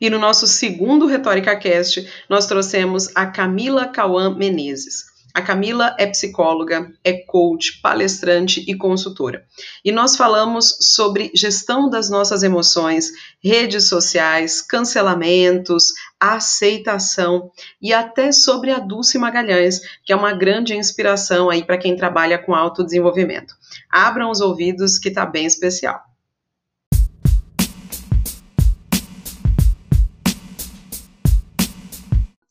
[0.00, 5.16] E no nosso segundo Retórica Cast, nós trouxemos a Camila Cauã Menezes.
[5.36, 9.44] A Camila é psicóloga, é coach, palestrante e consultora.
[9.84, 13.10] E nós falamos sobre gestão das nossas emoções,
[13.44, 17.50] redes sociais, cancelamentos, aceitação
[17.82, 22.38] e até sobre a Dulce Magalhães, que é uma grande inspiração aí para quem trabalha
[22.38, 23.54] com autodesenvolvimento.
[23.90, 26.00] Abram os ouvidos que tá bem especial.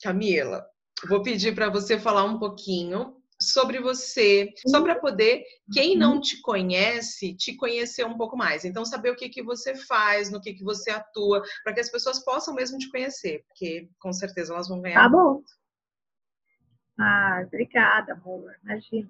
[0.06, 0.64] Camila,
[1.10, 6.40] vou pedir para você falar um pouquinho sobre você, só para poder quem não te
[6.42, 8.64] conhece, te conhecer um pouco mais.
[8.64, 11.90] Então, saber o que, que você faz, no que, que você atua, para que as
[11.90, 15.02] pessoas possam mesmo te conhecer, porque com certeza elas vão ganhar.
[15.02, 15.42] Tá bom.
[17.00, 18.56] Ah, obrigada, amor.
[18.64, 19.10] Imagina.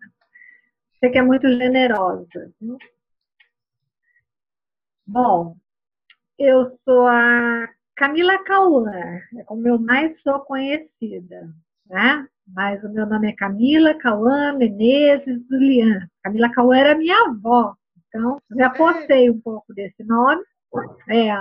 [0.94, 2.53] Você que é muito generosa.
[2.62, 2.77] Viu?
[5.05, 5.58] Bom,
[6.39, 8.91] eu sou a Camila Cauã,
[9.38, 11.50] é como eu mais sou conhecida,
[11.88, 12.28] né?
[12.45, 16.08] Mas o meu nome é Camila Cauã Menezes Julian.
[16.22, 17.73] Camila Cauã era minha avó,
[18.09, 20.44] então me apostei um pouco desse nome.
[21.09, 21.31] É,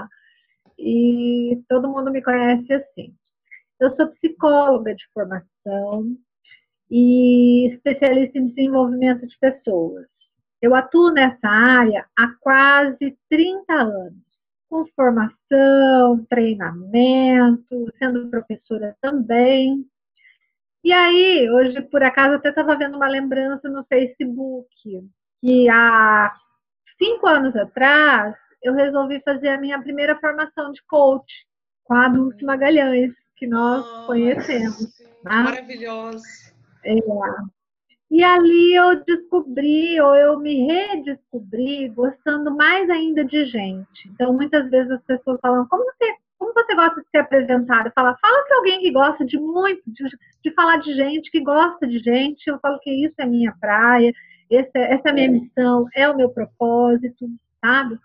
[0.79, 3.14] e todo mundo me conhece assim.
[3.81, 6.17] Eu sou psicóloga de formação
[6.89, 10.07] e especialista em desenvolvimento de pessoas.
[10.62, 14.34] Eu atuo nessa área há quase 30 anos
[14.75, 19.86] com formação, treinamento, sendo professora também.
[20.83, 24.69] E aí, hoje, por acaso, até estava vendo uma lembrança no Facebook,
[25.41, 26.34] que há
[26.98, 31.33] cinco anos atrás, eu resolvi fazer a minha primeira formação de coach
[31.84, 34.92] com a Dulce Magalhães, que nós oh, conhecemos.
[35.22, 35.45] Tá?
[35.45, 36.27] Maravilhosa.
[36.84, 36.97] É.
[38.15, 44.09] E ali eu descobri, ou eu me redescobri, gostando mais ainda de gente.
[44.09, 47.91] Então, muitas vezes as pessoas falam, como você, como você gosta de ser apresentado?
[47.92, 50.05] Fala, fala para alguém que gosta de muito, de,
[50.45, 52.47] de, falar de gente, que gosta de gente.
[52.47, 54.13] Eu falo que isso é minha praia,
[54.48, 57.27] essa, essa é a minha missão, é o meu propósito,
[57.61, 57.98] sabe?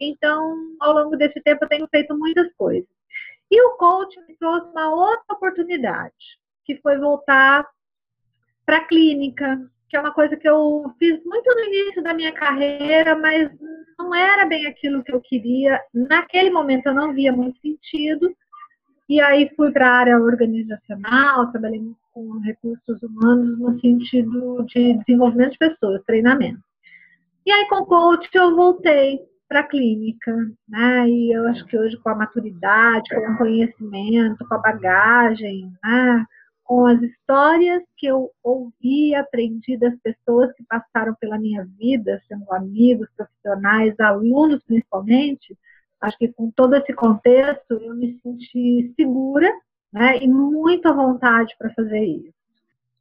[0.00, 2.88] Então, ao longo desse tempo, eu tenho feito muitas coisas.
[3.50, 7.68] E o coach me trouxe uma outra oportunidade, que foi voltar
[8.70, 13.16] para clínica, que é uma coisa que eu fiz muito no início da minha carreira,
[13.16, 13.50] mas
[13.98, 15.80] não era bem aquilo que eu queria.
[15.92, 18.32] Naquele momento eu não via muito sentido.
[19.08, 21.82] E aí fui para a área organizacional, trabalhei
[22.12, 26.62] com recursos humanos no sentido de desenvolvimento de pessoas, treinamento.
[27.44, 30.32] E aí com o coach eu voltei para a clínica,
[30.68, 31.08] né?
[31.08, 36.24] E eu acho que hoje com a maturidade, com o conhecimento, com a bagagem, né?
[36.70, 42.22] Com as histórias que eu ouvi e aprendi das pessoas que passaram pela minha vida,
[42.28, 45.58] sendo amigos, profissionais, alunos principalmente,
[46.00, 49.52] acho que com todo esse contexto eu me senti segura
[49.92, 52.40] né, e muito à vontade para fazer isso.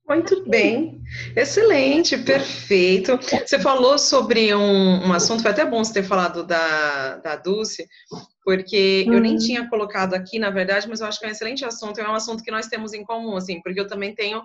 [0.08, 1.04] Muito bem,
[1.36, 3.16] excelente, perfeito.
[3.18, 7.88] Você falou sobre um, um, assunto, foi até bom você ter falado da, da Dulce,
[8.44, 9.38] porque eu nem uhum.
[9.38, 12.16] tinha colocado aqui, na verdade, mas eu acho que é um excelente assunto, é um
[12.16, 14.42] assunto que nós temos em comum, assim, porque eu também tenho,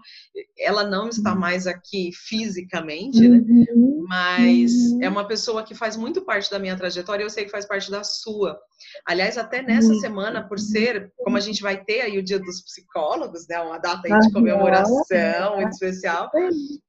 [0.59, 1.39] ela não está uhum.
[1.39, 3.39] mais aqui fisicamente, né?
[3.39, 4.05] Uhum.
[4.07, 7.67] Mas é uma pessoa que faz muito parte da minha trajetória eu sei que faz
[7.67, 8.59] parte da sua.
[9.07, 12.63] Aliás, até nessa semana, por ser, como a gente vai ter aí o Dia dos
[12.63, 16.31] Psicólogos, né, uma data de comemoração muito especial,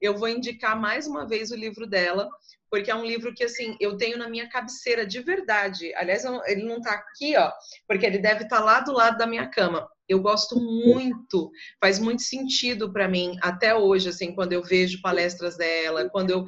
[0.02, 2.30] eu vou indicar mais uma vez o livro dela,
[2.70, 5.94] porque é um livro que, assim, eu tenho na minha cabeceira de verdade.
[5.96, 7.52] Aliás, ele não está aqui, ó,
[7.88, 9.88] porque ele deve estar tá lá do lado da minha cama.
[10.08, 15.58] Eu gosto muito, faz muito sentido para mim até hoje, assim, quando eu vejo palestras
[15.58, 16.46] dela, quando eu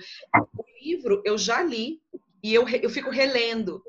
[0.56, 2.00] o livro eu já li
[2.44, 3.82] e eu, eu fico relendo.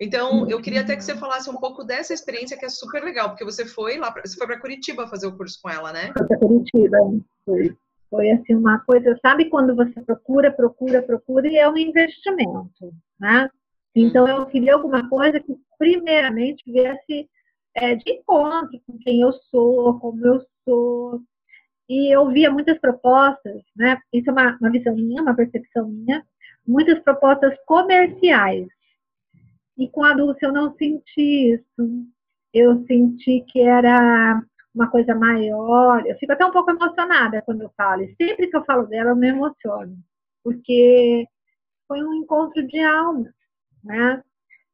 [0.00, 3.28] Então, eu queria até que você falasse um pouco dessa experiência que é super legal,
[3.28, 6.10] porque você foi lá, você foi para Curitiba fazer o curso com ela, né?
[6.14, 6.96] Para Curitiba,
[7.44, 7.76] foi.
[8.10, 13.48] Foi assim uma coisa, sabe quando você procura, procura, procura e é um investimento, né?
[13.94, 17.28] Então eu queria alguma coisa que primeiramente viesse
[17.74, 21.22] é, de encontro com quem eu sou, como eu sou.
[21.88, 23.98] E eu via muitas propostas, né?
[24.12, 26.24] Isso é uma, uma visão minha, uma percepção minha,
[26.66, 28.66] muitas propostas comerciais.
[29.78, 32.06] E com a Dulce eu não senti isso.
[32.52, 34.42] Eu senti que era
[34.74, 36.06] uma coisa maior.
[36.06, 38.02] Eu fico até um pouco emocionada quando eu falo.
[38.02, 39.96] E sempre que eu falo dela, eu me emociono.
[40.42, 41.26] Porque
[41.88, 43.32] foi um encontro de alma,
[43.84, 44.22] né?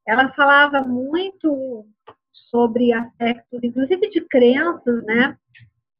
[0.06, 1.86] Ela falava muito
[2.32, 5.36] sobre aspectos, inclusive de crenças, né?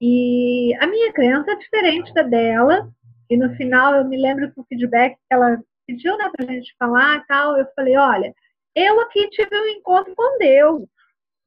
[0.01, 2.89] E a minha crença é diferente da dela.
[3.31, 6.75] E no final eu me lembro que o feedback que ela pediu, né, pra gente
[6.79, 8.35] falar tal, eu falei, olha,
[8.75, 10.89] eu aqui tive um encontro com Deus.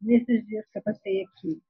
[0.02, 1.62] nesses dias que eu passei aqui.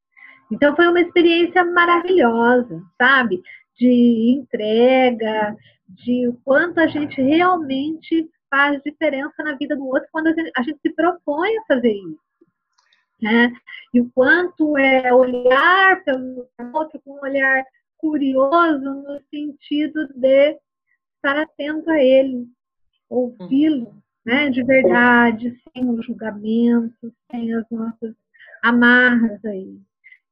[0.51, 3.41] Então foi uma experiência maravilhosa, sabe?
[3.77, 5.55] De entrega,
[5.87, 10.79] de o quanto a gente realmente faz diferença na vida do outro quando a gente,
[10.81, 12.19] se propõe a fazer isso.
[13.21, 13.51] Né?
[13.93, 17.63] E o quanto é olhar pelo outro com um olhar
[17.97, 20.57] curioso no sentido de
[21.15, 22.47] estar atento a ele,
[23.09, 28.15] ouvi-lo, né, de verdade, sem o julgamento, sem as nossas
[28.63, 29.79] amarras aí.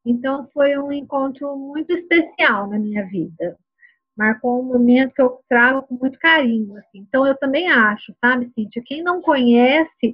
[0.09, 3.57] Então foi um encontro muito especial na minha vida.
[4.15, 6.77] Marcou um momento que eu trago com muito carinho.
[6.77, 6.99] Assim.
[6.99, 10.13] Então eu também acho, sabe, Cíntia, quem não conhece,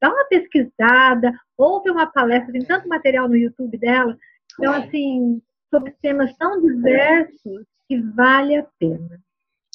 [0.00, 4.16] dá uma pesquisada, ouve uma palestra, tem tanto material no YouTube dela.
[4.58, 9.20] Então, assim, sobre temas tão diversos que vale a pena.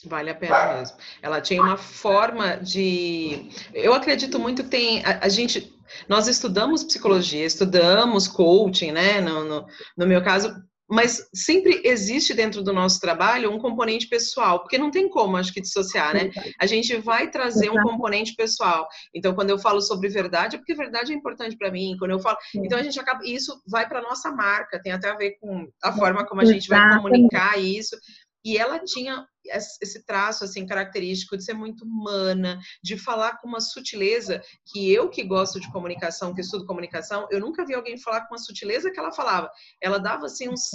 [0.06, 0.98] Vale a pena mesmo.
[1.22, 3.50] Ela tinha uma forma de.
[3.74, 5.04] Eu acredito muito que tem.
[5.06, 5.74] A, a gente.
[6.08, 9.20] Nós estudamos psicologia, estudamos coaching, né?
[9.20, 9.66] No, no,
[9.98, 10.54] no, meu caso,
[10.88, 15.52] mas sempre existe dentro do nosso trabalho um componente pessoal, porque não tem como, acho
[15.52, 16.30] que, dissociar, né?
[16.60, 18.88] A gente vai trazer um componente pessoal.
[19.14, 21.96] Então, quando eu falo sobre verdade, é porque verdade é importante para mim.
[21.98, 22.38] Quando eu falo.
[22.56, 23.26] Então, a gente acaba.
[23.26, 26.70] Isso vai para nossa marca, tem até a ver com a forma como a gente
[26.70, 27.98] vai comunicar isso.
[28.44, 33.62] E ela tinha esse traço assim característico de ser muito humana, de falar com uma
[33.62, 38.22] sutileza que eu que gosto de comunicação, que estudo comunicação, eu nunca vi alguém falar
[38.22, 39.50] com uma sutileza que ela falava.
[39.82, 40.70] Ela dava assim uns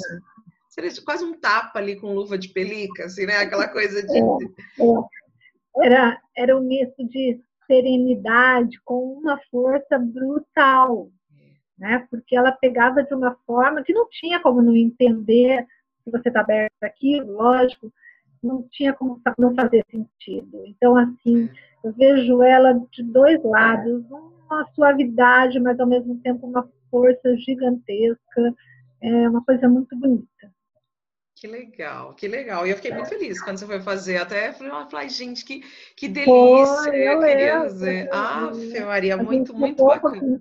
[1.05, 3.39] quase um tapa ali com luva de pelica, assim, né?
[3.39, 5.87] Aquela coisa de é, é.
[5.87, 11.11] era era um misto de serenidade com uma força brutal,
[11.79, 12.07] né?
[12.11, 15.67] Porque ela pegava de uma forma que não tinha como não entender
[16.05, 17.93] se você está aberto aquilo, lógico,
[18.45, 20.65] não tinha como não fazer sentido.
[20.67, 21.49] Então, assim,
[21.83, 28.55] eu vejo ela de dois lados, uma suavidade, mas ao mesmo tempo uma força gigantesca,
[29.01, 30.53] é uma coisa muito bonita.
[31.37, 32.67] Que legal, que legal.
[32.67, 34.17] E eu fiquei muito feliz quando você foi fazer.
[34.17, 35.63] Até falei, gente, que,
[35.95, 36.85] que delícia.
[36.85, 38.09] Foi, eu queria dizer.
[38.13, 38.51] Ah,
[38.87, 40.41] Maria, muito, muito bacana.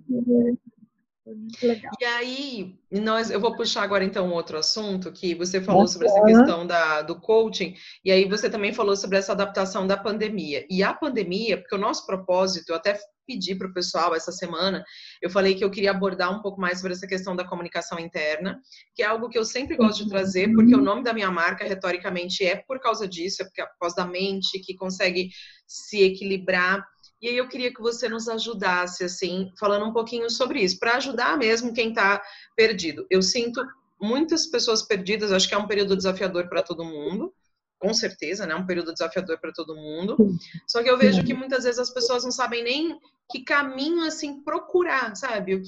[1.62, 1.92] Legal.
[1.98, 6.22] E aí, nós, eu vou puxar agora então outro assunto que você falou sobre essa
[6.22, 7.74] questão da, do coaching,
[8.04, 10.66] e aí você também falou sobre essa adaptação da pandemia.
[10.68, 14.84] E a pandemia, porque o nosso propósito, eu até pedi para o pessoal essa semana,
[15.22, 18.60] eu falei que eu queria abordar um pouco mais sobre essa questão da comunicação interna,
[18.94, 21.64] que é algo que eu sempre gosto de trazer, porque o nome da minha marca,
[21.64, 25.30] retoricamente, é por causa disso, é por causa da mente que consegue
[25.66, 26.84] se equilibrar
[27.24, 30.96] e aí eu queria que você nos ajudasse, assim, falando um pouquinho sobre isso, para
[30.96, 32.22] ajudar mesmo quem está
[32.54, 33.06] perdido.
[33.08, 33.66] Eu sinto
[33.98, 37.32] muitas pessoas perdidas, acho que é um período desafiador para todo mundo,
[37.78, 38.54] com certeza, né?
[38.54, 40.18] Um período desafiador para todo mundo.
[40.66, 43.00] Só que eu vejo que muitas vezes as pessoas não sabem nem
[43.30, 45.62] que caminho assim procurar, sabe?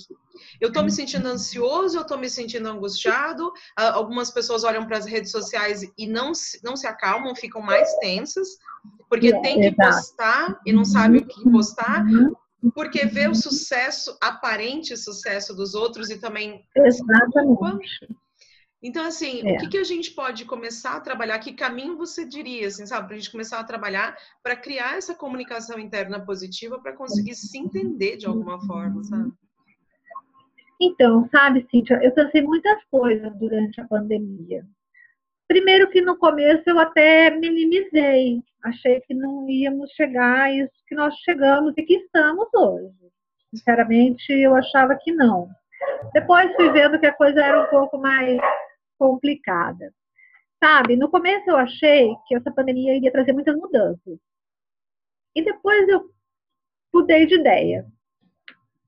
[0.61, 3.53] Eu tô me sentindo ansioso, eu tô me sentindo angustiado.
[3.76, 6.32] Algumas pessoas olham para as redes sociais e não
[6.62, 8.58] não se acalmam, ficam mais tensas
[9.08, 11.53] porque é, tem que postar e não sabe o que uhum.
[11.53, 12.05] postar,
[12.75, 16.64] porque vê o sucesso, aparente sucesso dos outros e também.
[16.76, 18.08] Exatamente.
[18.86, 19.54] Então, assim, é.
[19.54, 21.40] o que, que a gente pode começar a trabalhar?
[21.40, 25.12] Que caminho você diria, assim, sabe, para a gente começar a trabalhar para criar essa
[25.12, 29.32] comunicação interna positiva para conseguir se entender de alguma forma, sabe?
[30.80, 34.64] Então, sabe, Cíntia, eu pensei muitas coisas durante a pandemia.
[35.48, 40.94] Primeiro que no começo eu até minimizei, achei que não íamos chegar a isso que
[40.94, 42.94] nós chegamos e que estamos hoje.
[43.52, 45.48] Sinceramente, eu achava que não.
[46.12, 48.38] Depois fui vendo que a coisa era um pouco mais
[48.98, 49.93] complicada.
[50.62, 54.19] Sabe, no começo eu achei que essa pandemia iria trazer muitas mudanças.
[55.34, 56.10] E depois eu
[56.93, 57.86] mudei de ideia.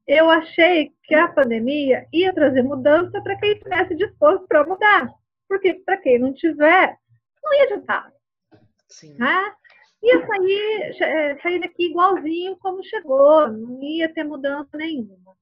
[0.06, 5.12] Eu achei que a pandemia ia trazer mudança para quem estivesse disposto para mudar.
[5.46, 6.96] Porque para quem não tiver,
[7.42, 8.12] não ia adiantar.
[8.88, 9.14] Sim.
[9.18, 9.52] Né?
[10.02, 15.36] Ia sair, é, sair daqui igualzinho como chegou, não ia ter mudança nenhuma.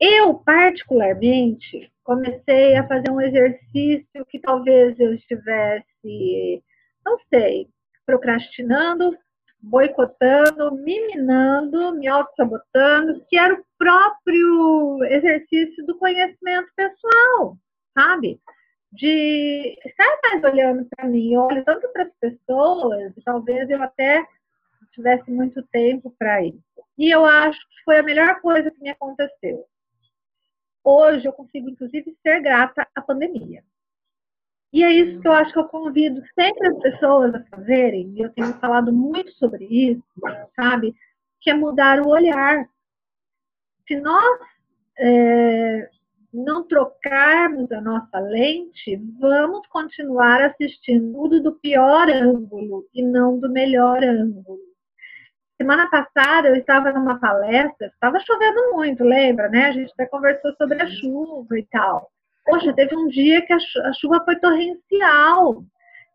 [0.00, 6.64] Eu, particularmente, comecei a fazer um exercício que talvez eu estivesse,
[7.04, 7.68] não sei,
[8.06, 9.14] procrastinando,
[9.60, 17.58] boicotando, me minando, me auto-sabotando, que era o próprio exercício do conhecimento pessoal,
[17.92, 18.40] sabe?
[18.90, 24.26] de estar mais olhando para mim, olho tanto para as pessoas, talvez eu até
[24.92, 26.58] tivesse muito tempo para isso.
[26.96, 29.66] E eu acho que foi a melhor coisa que me aconteceu.
[30.84, 33.62] Hoje eu consigo, inclusive, ser grata à pandemia.
[34.72, 38.20] E é isso que eu acho que eu convido sempre as pessoas a fazerem, e
[38.20, 40.02] eu tenho falado muito sobre isso,
[40.54, 40.94] sabe?
[41.40, 42.68] Que é mudar o olhar.
[43.86, 44.40] Se nós
[44.98, 45.88] é,
[46.32, 53.50] não trocarmos a nossa lente, vamos continuar assistindo tudo do pior ângulo e não do
[53.50, 54.67] melhor ângulo.
[55.60, 59.66] Semana passada eu estava numa palestra, estava chovendo muito, lembra, né?
[59.66, 62.10] A gente até conversou sobre a chuva e tal.
[62.44, 65.64] Poxa, teve um dia que a chuva foi torrencial.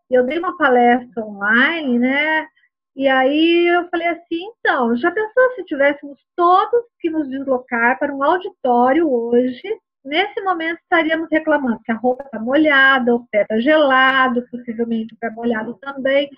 [0.09, 2.47] Eu dei uma palestra online, né?
[2.95, 8.13] E aí eu falei assim, então, já pensou se tivéssemos todos que nos deslocar para
[8.13, 9.61] um auditório hoje
[10.03, 15.17] nesse momento estaríamos reclamando que a roupa está molhada, o pé está gelado, possivelmente o
[15.17, 16.29] pé molhado também.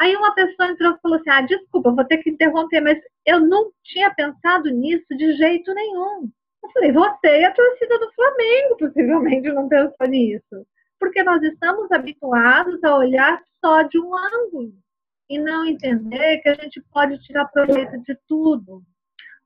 [0.00, 3.40] Aí uma pessoa entrou e falou assim: Ah, desculpa, vou ter que interromper, mas eu
[3.40, 6.30] não tinha pensado nisso de jeito nenhum.
[6.62, 10.66] Eu falei: Você e a torcida do Flamengo possivelmente não pensou nisso.
[11.00, 14.72] Porque nós estamos habituados a olhar só de um ângulo
[15.28, 18.82] e não entender que a gente pode tirar proveito de tudo.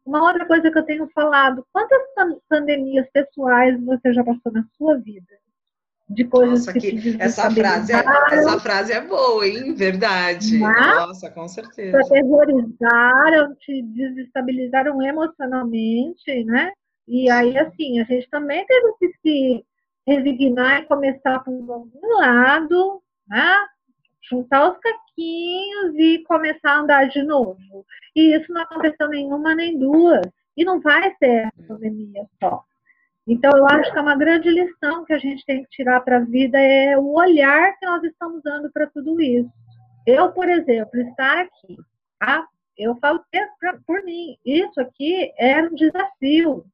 [0.04, 2.00] Uma outra coisa que eu tenho falado, quantas
[2.48, 5.38] pandemias pessoais você já passou na sua vida?
[6.14, 9.74] De coisas Nossa, que, que essa frase, é, essa frase é boa, hein?
[9.74, 10.58] Verdade.
[10.58, 11.98] Mas, Nossa, com certeza.
[11.98, 16.72] Te aterrorizaram, te desestabilizaram emocionalmente, né?
[17.08, 19.64] E aí, assim, a gente também teve que se
[20.06, 23.66] resignar e começar por um lado, né?
[24.32, 27.84] juntar os caquinhos e começar a andar de novo.
[28.14, 30.26] E isso não aconteceu nenhuma nem duas.
[30.56, 32.64] E não vai ser essa pandemia só.
[33.26, 36.16] Então, eu acho que é uma grande lição que a gente tem que tirar para
[36.16, 39.50] a vida é o olhar que nós estamos dando para tudo isso.
[40.06, 41.76] Eu, por exemplo, estar aqui,
[42.18, 42.44] tá?
[42.76, 43.22] Eu falo
[43.86, 46.64] por mim, isso aqui era um desafio.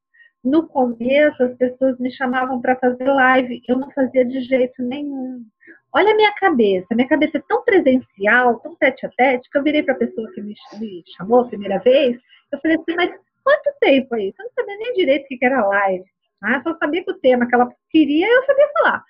[0.43, 5.45] No começo, as pessoas me chamavam para fazer live, eu não fazia de jeito nenhum.
[5.93, 9.62] Olha a minha cabeça, minha cabeça é tão presencial, tão tete a tete, que eu
[9.62, 12.17] virei para a pessoa que me, me, chamou a primeira vez,
[12.52, 13.11] eu falei assim, mas
[13.43, 14.37] quanto tempo é isso?
[14.40, 16.05] Eu não sabia nem direito o que era live.
[16.42, 16.61] Né?
[16.62, 19.04] Só sabia que o tema que ela queria, eu sabia falar.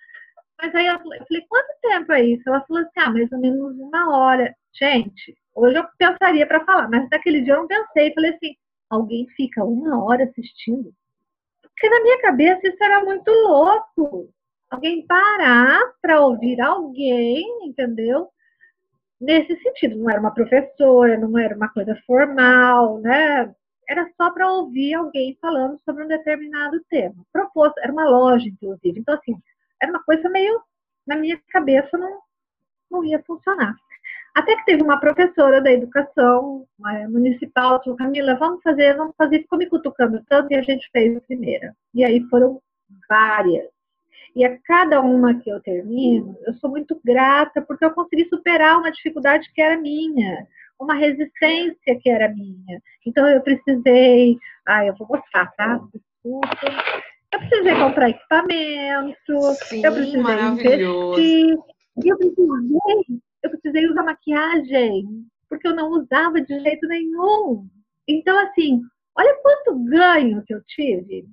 [0.61, 2.49] Mas aí eu falei, quanto tempo é isso?
[2.49, 4.55] Ela falou assim, ah, mais ou menos uma hora.
[4.73, 8.13] Gente, hoje eu pensaria para falar, mas naquele dia eu não pensei.
[8.13, 8.57] Falei assim,
[8.91, 10.93] alguém fica uma hora assistindo?
[11.63, 14.29] Porque na minha cabeça isso era muito louco
[14.71, 18.29] alguém parar para ouvir alguém, entendeu?
[19.21, 23.53] Nesse sentido, não era uma professora, não era uma coisa formal, né?
[23.89, 27.15] Era só para ouvir alguém falando sobre um determinado tema.
[27.33, 29.01] Proposto, era uma loja, inclusive.
[29.01, 29.35] Então, assim,
[29.81, 30.61] era uma coisa meio,
[31.07, 32.21] na minha cabeça, não,
[32.91, 33.75] não ia funcionar.
[34.35, 36.67] Até que teve uma professora da educação
[37.09, 41.17] municipal, falou, Camila, vamos fazer, vamos fazer, ficou me cutucando tanto, e a gente fez
[41.17, 41.75] a primeira.
[41.95, 42.61] E aí foram
[43.09, 43.69] várias
[44.39, 48.79] e a cada uma que eu termino, eu sou muito grata porque eu consegui superar
[48.79, 50.47] uma dificuldade que era minha,
[50.79, 52.81] uma resistência que era minha.
[53.07, 55.81] Então eu precisei, ah, eu vou mostrar, tá?
[55.93, 56.49] Desculpa.
[57.33, 61.59] Eu precisei comprar equipamento, Sim, eu precisei investir,
[62.03, 67.69] e eu precisei, eu precisei usar maquiagem, porque eu não usava de jeito nenhum.
[68.07, 68.81] Então, assim,
[69.15, 71.29] olha quanto ganho que eu tive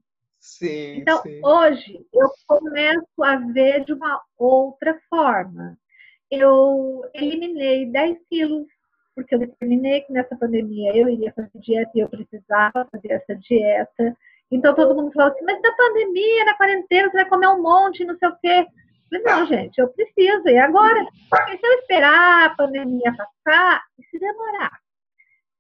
[0.45, 1.41] Sim, então, sim.
[1.43, 5.75] hoje, eu começo a ver de uma outra forma.
[6.29, 8.67] Eu eliminei 10 quilos,
[9.15, 13.35] porque eu determinei que nessa pandemia eu iria fazer dieta e eu precisava fazer essa
[13.35, 14.15] dieta.
[14.51, 18.05] Então, todo mundo falou assim, mas na pandemia, na quarentena, você vai comer um monte,
[18.05, 18.67] não sei o quê.
[19.11, 20.47] Mas não, gente, eu preciso.
[20.47, 21.05] E agora?
[21.29, 24.71] Porque se eu esperar a pandemia passar, e se demorar?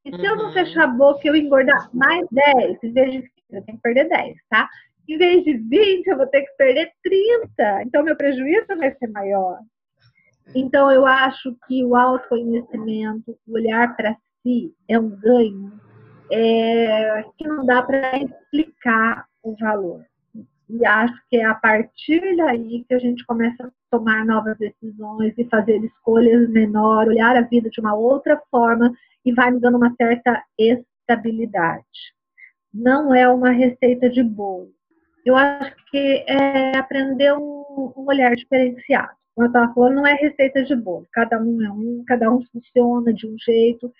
[0.03, 0.25] E se uhum.
[0.25, 0.53] eu não uhum.
[0.53, 4.37] fechar a boca, eu engordar mais 10, em vez de eu tenho que perder 10,
[4.49, 4.67] tá?
[5.07, 7.83] Em vez de 20, eu vou ter que perder 30.
[7.83, 9.59] Então, meu prejuízo vai ser maior.
[10.53, 15.73] Então, eu acho que o autoconhecimento, o olhar para si, é um ganho
[16.31, 20.05] é, que não dá para explicar o valor.
[20.69, 25.33] E acho que é a partir daí que a gente começa a tomar novas decisões
[25.37, 28.91] e fazer escolhas menores, olhar a vida de uma outra forma
[29.23, 32.15] e vai me dando uma certa estabilidade
[32.75, 34.69] não é uma receita de bolo.
[35.25, 39.15] Eu acho que é aprender um, um olhar diferenciado.
[39.35, 41.07] Como eu estava falando, não é receita de bolo.
[41.11, 43.93] Cada um é um, cada um funciona de um jeito.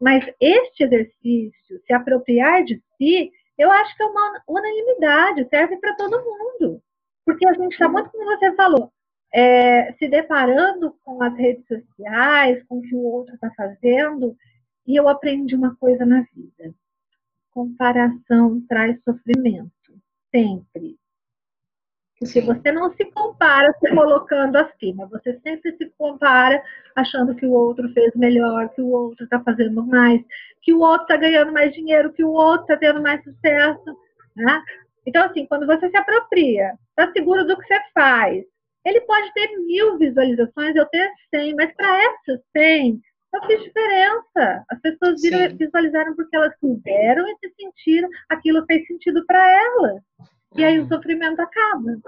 [0.00, 5.94] Mas este exercício, se apropriar de si, eu acho que é uma unanimidade, serve para
[5.96, 6.82] todo mundo.
[7.24, 8.92] Porque a gente está muito, como você falou,
[9.32, 14.36] é, se deparando com as redes sociais, com o que o outro está fazendo,
[14.86, 16.74] e eu aprendi uma coisa na vida
[17.52, 19.70] comparação traz sofrimento,
[20.34, 20.98] sempre.
[22.22, 26.62] Porque você não se compara se colocando acima, você sempre se compara
[26.94, 30.22] achando que o outro fez melhor, que o outro está fazendo mais,
[30.60, 33.98] que o outro está ganhando mais dinheiro, que o outro está tendo mais sucesso.
[34.36, 34.62] Né?
[35.04, 38.44] Então, assim, quando você se apropria, está seguro do que você faz,
[38.84, 43.00] ele pode ter mil visualizações, eu ter 100, mas para essas 100,
[43.32, 44.64] não fez diferença.
[44.68, 50.02] As pessoas viram, visualizaram porque elas quiseram e se sentiram, aquilo fez sentido para elas.
[50.56, 50.88] E aí o uhum.
[50.88, 51.98] sofrimento acaba.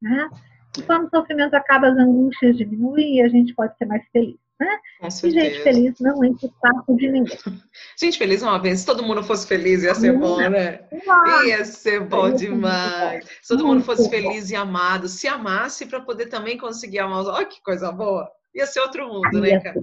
[0.00, 0.30] Né?
[0.78, 4.36] E quando o sofrimento acaba, as angústias diminuem e a gente pode ser mais feliz.
[4.60, 4.78] Né?
[5.02, 7.38] e gente feliz não enche o saco de ninguém.
[7.98, 10.86] Gente feliz uma vez, se todo mundo fosse feliz, ia ser bom, né?
[11.46, 13.24] Ia ser bom demais.
[13.40, 17.28] Se todo mundo fosse feliz e amado, se amasse para poder também conseguir amar os
[17.28, 18.30] Olha que coisa boa!
[18.54, 19.82] Ia ser outro mundo, né, cara?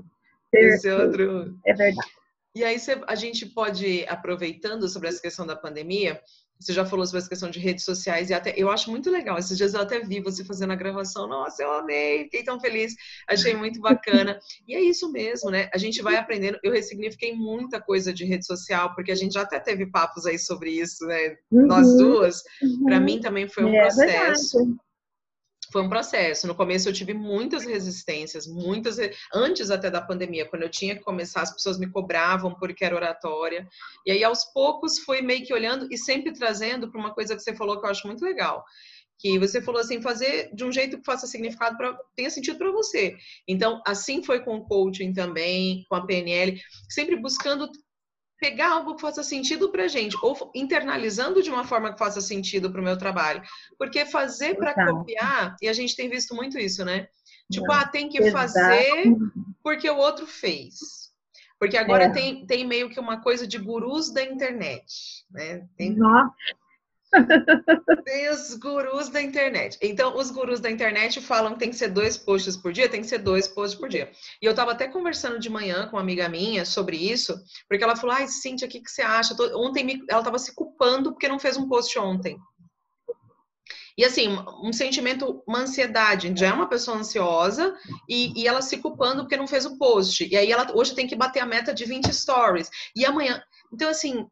[0.53, 1.59] Ia ser outro mundo.
[1.65, 2.07] É verdade.
[2.53, 6.19] E aí a gente pode, aproveitando sobre essa questão da pandemia,
[6.59, 9.37] você já falou sobre essa questão de redes sociais e até eu acho muito legal.
[9.37, 11.27] Esses dias eu até vi você fazendo a gravação.
[11.27, 12.95] Nossa, eu amei, fiquei tão feliz,
[13.27, 14.39] achei muito bacana.
[14.67, 15.69] E é isso mesmo, né?
[15.73, 16.57] A gente vai aprendendo.
[16.63, 20.39] Eu ressignifiquei muita coisa de rede social, porque a gente já até teve papos aí
[20.39, 21.35] sobre isso, né?
[21.51, 22.41] Uhum, Nós duas.
[22.61, 22.85] Uhum.
[22.85, 24.57] Para mim também foi um é processo.
[24.57, 24.86] Verdade
[25.71, 26.47] foi um processo.
[26.47, 28.97] No começo eu tive muitas resistências, muitas
[29.33, 32.95] antes até da pandemia, quando eu tinha que começar, as pessoas me cobravam porque era
[32.95, 33.67] oratória.
[34.05, 37.41] E aí aos poucos fui meio que olhando e sempre trazendo para uma coisa que
[37.41, 38.63] você falou que eu acho muito legal.
[39.19, 42.71] Que você falou assim, fazer de um jeito que faça significado para tenha sentido para
[42.71, 43.15] você.
[43.47, 46.59] Então, assim foi com o coaching também, com a PNL,
[46.89, 47.67] sempre buscando
[48.39, 52.71] pegar algo que faça sentido para gente, ou internalizando de uma forma que faça sentido
[52.71, 53.41] para o meu trabalho.
[53.77, 57.07] Porque fazer para copiar, e a gente tem visto muito isso, né?
[57.51, 59.05] Tipo, ah, tem que fazer
[59.63, 61.07] porque o outro fez.
[61.59, 62.09] Porque agora é.
[62.11, 65.67] tem, tem meio que uma coisa de gurus da internet, né?
[65.75, 65.95] Tem...
[65.95, 66.33] Nossa.
[68.03, 69.77] Tem os gurus da internet.
[69.81, 73.01] Então, os gurus da internet falam que tem que ser dois posts por dia, tem
[73.01, 74.11] que ser dois posts por dia.
[74.41, 77.95] E eu estava até conversando de manhã com uma amiga minha sobre isso, porque ela
[77.95, 79.35] falou: ai, Cíntia, o que, que você acha?
[79.55, 82.37] Ontem ela estava se culpando porque não fez um post ontem.
[83.97, 86.31] E assim, um sentimento, uma ansiedade.
[86.37, 87.75] Já é uma pessoa ansiosa
[88.07, 90.27] e, e ela se culpando porque não fez o post.
[90.29, 92.69] E aí ela hoje tem que bater a meta de 20 stories.
[92.95, 93.41] E amanhã.
[93.73, 94.27] Então, assim,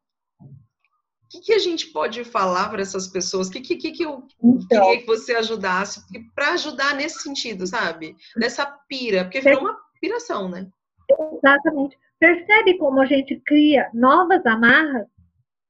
[1.36, 3.48] que, que, a gente pode falar para essas pessoas?
[3.48, 6.02] O que, que, que, eu então, queria que você ajudasse?
[6.34, 8.16] Para ajudar nesse sentido, sabe?
[8.38, 10.68] Dessa pira, porque virou uma piração, né?
[11.10, 11.98] Exatamente.
[12.20, 15.08] Percebe como a gente cria novas amarras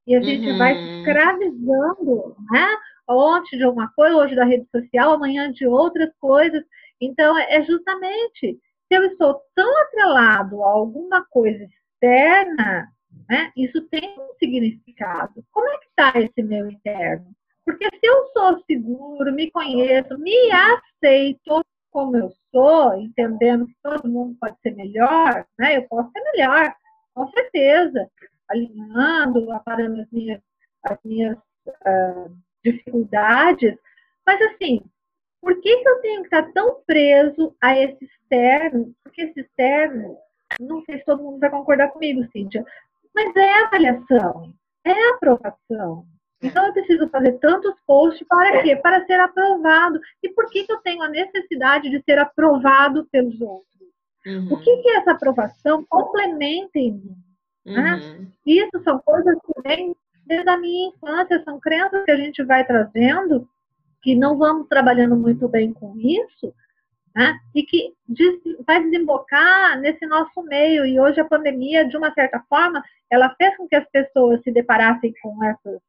[0.07, 0.57] e a gente uhum.
[0.57, 2.67] vai escravizando, né?
[3.07, 6.63] Ontem de alguma coisa, hoje da rede social, amanhã de outras coisas.
[7.01, 12.87] Então, é justamente se eu estou tão atrelado a alguma coisa externa,
[13.29, 13.51] né?
[13.55, 15.43] Isso tem um significado.
[15.51, 17.35] Como é que está esse meu interno?
[17.65, 24.09] Porque se eu sou seguro, me conheço, me aceito como eu sou, entendendo que todo
[24.09, 25.77] mundo pode ser melhor, né?
[25.77, 26.75] Eu posso ser melhor,
[27.13, 28.09] com certeza,
[28.49, 30.41] alinhando, aparando as minhas,
[30.83, 33.75] as minhas uh, dificuldades,
[34.25, 34.83] mas assim,
[35.41, 38.93] por que, que eu tenho que estar tão preso a esse externo?
[39.03, 40.17] Porque esse externo,
[40.59, 42.65] não sei se todo mundo vai concordar comigo, Cíntia,
[43.15, 46.05] mas é avaliação, é aprovação.
[46.43, 46.47] É.
[46.47, 48.75] Então eu preciso fazer tantos posts para quê?
[48.75, 49.99] Para ser aprovado.
[50.21, 53.65] E por que, que eu tenho a necessidade de ser aprovado pelos outros?
[54.25, 54.47] Uhum.
[54.51, 57.15] O que, que essa aprovação complementa em mim?
[57.65, 57.95] Né?
[57.95, 58.27] Uhum.
[58.45, 62.65] Isso são coisas que vêm desde a minha infância, são crenças que a gente vai
[62.65, 63.47] trazendo,
[64.01, 66.53] que não vamos trabalhando muito bem com isso,
[67.15, 67.39] né?
[67.55, 67.93] e que
[68.67, 70.85] vai desembocar nesse nosso meio.
[70.85, 74.51] E hoje a pandemia, de uma certa forma, ela fez com que as pessoas se
[74.51, 75.79] deparassem com essas,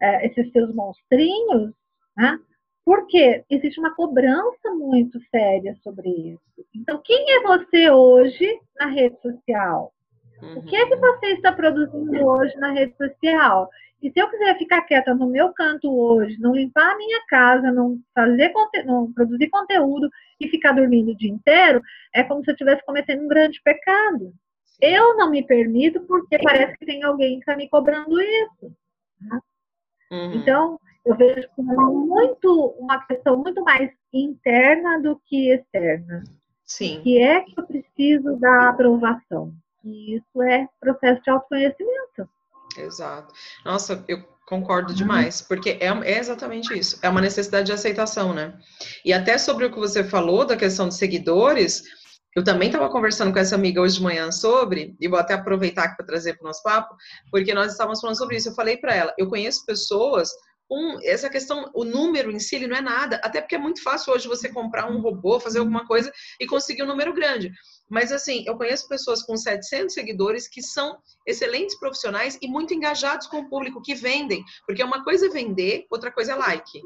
[0.00, 1.72] é, esses seus monstrinhos,
[2.16, 2.38] né?
[2.84, 6.66] porque existe uma cobrança muito séria sobre isso.
[6.74, 9.90] Então, quem é você hoje na rede social?
[10.56, 13.70] O que é que você está produzindo hoje na rede social?
[14.04, 17.72] E se eu quiser ficar quieta no meu canto hoje, não limpar a minha casa,
[17.72, 18.52] não fazer
[18.84, 21.80] não produzir conteúdo e ficar dormindo o dia inteiro,
[22.14, 24.34] é como se eu estivesse cometendo um grande pecado.
[24.78, 28.76] Eu não me permito porque parece que tem alguém que está me cobrando isso.
[29.22, 29.40] Né?
[30.12, 30.34] Uhum.
[30.34, 36.24] Então, eu vejo como muito uma questão muito mais interna do que externa.
[36.62, 37.00] Sim.
[37.02, 39.54] Que é que eu preciso da aprovação.
[39.82, 42.28] E isso é processo de autoconhecimento.
[42.76, 43.32] Exato.
[43.64, 46.98] Nossa, eu concordo demais, porque é, é, exatamente isso.
[47.02, 48.58] É uma necessidade de aceitação, né?
[49.04, 51.82] E até sobre o que você falou da questão de seguidores,
[52.36, 55.96] eu também estava conversando com essa amiga hoje de manhã sobre, e vou até aproveitar
[55.96, 56.94] para trazer para o nosso papo,
[57.30, 58.48] porque nós estávamos falando sobre isso.
[58.48, 60.30] Eu falei para ela, eu conheço pessoas
[60.68, 63.82] com essa questão, o número em si ele não é nada, até porque é muito
[63.82, 66.10] fácil hoje você comprar um robô, fazer alguma coisa
[66.40, 67.52] e conseguir um número grande.
[67.88, 73.26] Mas assim, eu conheço pessoas com 700 seguidores que são excelentes profissionais e muito engajados
[73.26, 76.80] com o público que vendem, porque uma coisa é vender, outra coisa é like.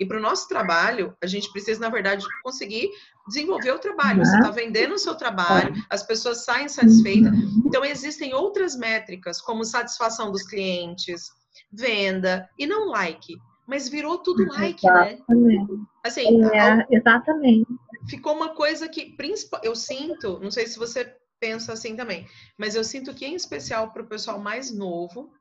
[0.00, 2.90] E para o nosso trabalho, a gente precisa, na verdade, conseguir
[3.28, 4.24] desenvolver o trabalho.
[4.24, 7.32] Você está vendendo o seu trabalho, as pessoas saem satisfeitas.
[7.64, 11.30] Então, existem outras métricas, como satisfação dos clientes,
[11.72, 13.36] venda, e não like.
[13.64, 15.12] Mas virou tudo like, né?
[15.14, 15.72] exatamente.
[15.72, 15.78] né?
[16.04, 17.68] Assim, é, exatamente.
[18.08, 19.16] Ficou uma coisa que,
[19.62, 23.92] eu sinto, não sei se você pensa assim também, mas eu sinto que, em especial
[23.92, 25.32] para o pessoal mais novo,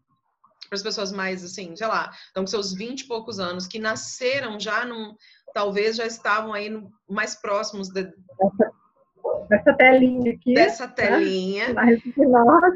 [0.67, 3.79] para as pessoas mais assim, sei lá, estão com seus 20 e poucos anos, que
[3.79, 5.15] nasceram já num.
[5.53, 8.09] Talvez já estavam aí no, mais próximos de,
[9.49, 10.53] dessa telinha aqui.
[10.53, 10.93] Dessa né?
[10.93, 11.73] telinha.
[11.73, 12.73] Mais de nós.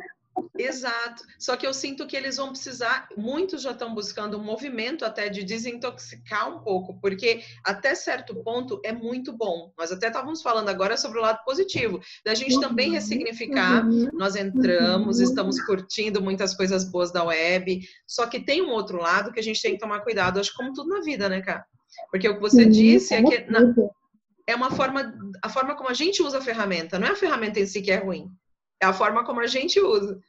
[0.57, 1.23] Exato.
[1.39, 5.29] Só que eu sinto que eles vão precisar, muitos já estão buscando um movimento até
[5.29, 9.71] de desintoxicar um pouco, porque até certo ponto é muito bom.
[9.77, 12.93] Nós até estávamos falando agora sobre o lado positivo, da gente também uhum.
[12.93, 13.85] ressignificar.
[13.85, 14.09] Uhum.
[14.13, 19.31] Nós entramos, estamos curtindo muitas coisas boas da web, só que tem um outro lado
[19.31, 21.65] que a gente tem que tomar cuidado, acho como tudo na vida, né, cara?
[22.11, 23.73] Porque o que você disse é que na,
[24.47, 27.59] é uma forma, a forma como a gente usa a ferramenta, não é a ferramenta
[27.59, 28.29] em si que é ruim.
[28.81, 30.19] É a forma como a gente usa.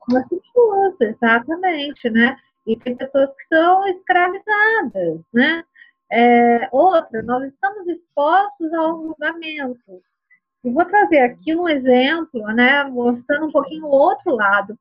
[0.00, 2.36] Como a gente usa, exatamente, né?
[2.66, 5.64] E tem pessoas que são escravizadas, né?
[6.12, 10.02] É, outra, nós estamos expostos ao julgamento.
[10.64, 14.78] E vou trazer aqui um exemplo, né, mostrando um pouquinho o outro lado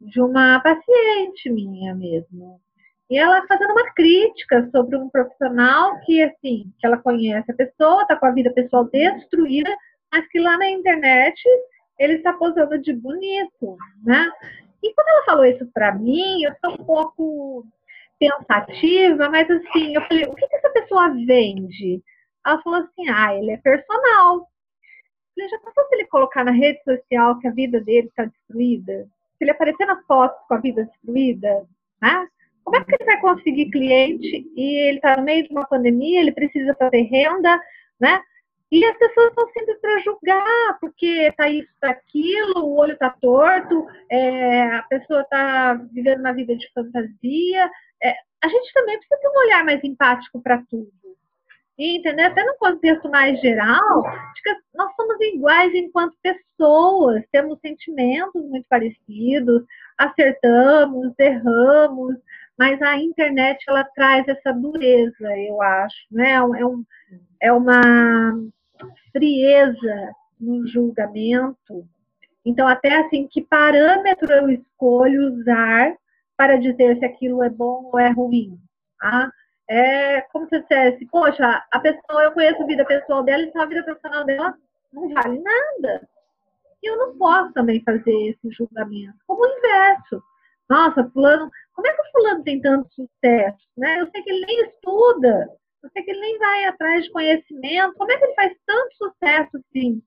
[0.00, 2.60] de uma paciente minha mesmo.
[3.08, 8.02] E ela fazendo uma crítica sobre um profissional que, assim, que ela conhece a pessoa,
[8.02, 9.70] está com a vida pessoal destruída,
[10.12, 11.40] mas que lá na internet
[11.98, 14.30] ele está posando de bonito, né?
[14.82, 17.66] E quando ela falou isso para mim, eu estou um pouco
[18.18, 22.02] pensativa, mas assim, eu falei, o que, que essa pessoa vende?
[22.46, 24.36] Ela falou assim, ah, ele é personal.
[24.36, 24.46] Eu
[25.34, 29.08] falei, já pensou se ele colocar na rede social que a vida dele está destruída?
[29.38, 31.66] Se ele aparecer nas fotos com a vida destruída,
[32.00, 32.28] né?
[32.62, 36.20] Como é que ele vai conseguir cliente e ele está no meio de uma pandemia,
[36.20, 37.60] ele precisa fazer renda,
[38.00, 38.22] né?
[38.74, 43.08] E as pessoas estão sempre para julgar, porque tá isso, tá aquilo, o olho tá
[43.08, 47.70] torto, é, a pessoa está vivendo uma vida de fantasia.
[48.02, 50.90] É, a gente também precisa ter um olhar mais empático para tudo.
[51.78, 54.02] E, entender Até no contexto mais geral,
[54.74, 59.62] nós somos iguais enquanto pessoas, temos sentimentos muito parecidos,
[59.96, 62.16] acertamos, erramos,
[62.58, 66.32] mas a internet ela traz essa dureza, eu acho, né?
[66.32, 66.84] É, um,
[67.40, 67.80] é uma
[69.12, 71.86] frieza no julgamento.
[72.44, 75.96] Então, até assim, que parâmetro eu escolho usar
[76.36, 78.58] para dizer se aquilo é bom ou é ruim?
[78.98, 79.30] Tá?
[79.68, 83.66] É como se dissesse, poxa, a pessoa, eu conheço a vida pessoal dela, então a
[83.66, 84.54] vida profissional dela
[84.92, 86.06] não vale nada.
[86.82, 89.16] E eu não posso também fazer esse julgamento.
[89.26, 90.22] Como o inverso.
[90.68, 93.58] Nossa, fulano, como é que o fulano tem tanto sucesso?
[93.76, 94.00] Né?
[94.00, 95.50] Eu sei que ele nem estuda,
[95.84, 97.94] eu sei que ele nem vai atrás de conhecimento.
[97.94, 100.02] Como é que ele faz tanto sucesso assim?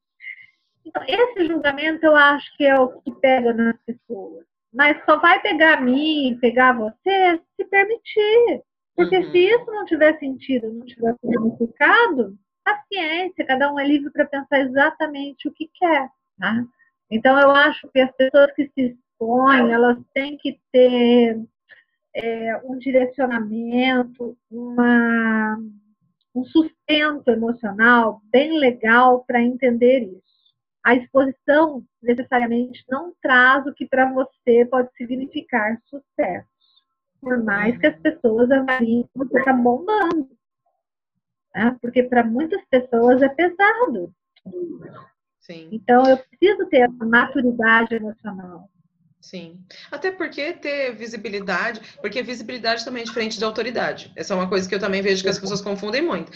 [0.83, 4.45] Então, esse julgamento eu acho que é o que pega nas pessoas.
[4.73, 8.63] Mas só vai pegar a mim, pegar você, se permitir.
[8.95, 9.31] Porque uhum.
[9.31, 14.61] se isso não tiver sentido, não tiver significado, paciência, cada um é livre para pensar
[14.61, 16.09] exatamente o que quer.
[16.39, 16.63] Tá?
[17.11, 21.39] Então, eu acho que as pessoas que se expõem, elas têm que ter
[22.17, 25.55] é, um direcionamento, uma,
[26.33, 30.23] um sustento emocional bem legal para entender isso.
[30.83, 36.47] A exposição necessariamente não traz o que para você pode significar sucesso,
[37.21, 40.27] por mais que as pessoas avaliem que você está bombando.
[41.53, 41.77] Né?
[41.79, 44.11] Porque para muitas pessoas é pesado.
[45.39, 45.69] Sim.
[45.71, 48.69] Então eu preciso ter essa maturidade emocional.
[49.27, 49.59] Sim.
[49.91, 54.09] Até porque ter visibilidade, porque visibilidade também é diferente de autoridade.
[54.15, 56.31] Essa é uma coisa que eu também vejo que as pessoas confundem muito.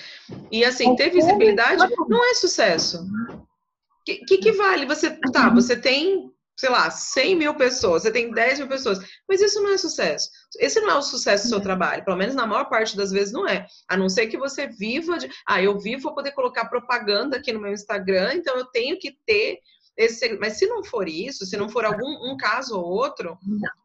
[0.51, 3.01] E assim, ter visibilidade não é sucesso.
[3.01, 4.85] O que, que, que, vale?
[4.85, 9.39] Você, tá, você tem, sei lá, 100 mil pessoas, você tem 10 mil pessoas, mas
[9.39, 10.29] isso não é sucesso.
[10.59, 13.31] Esse não é o sucesso do seu trabalho, pelo menos na maior parte das vezes
[13.31, 13.65] não é.
[13.87, 17.53] A não ser que você viva de, ah, eu vivo para poder colocar propaganda aqui
[17.53, 19.59] no meu Instagram, então eu tenho que ter
[20.01, 23.37] esse, mas se não for isso, se não for algum um caso ou outro,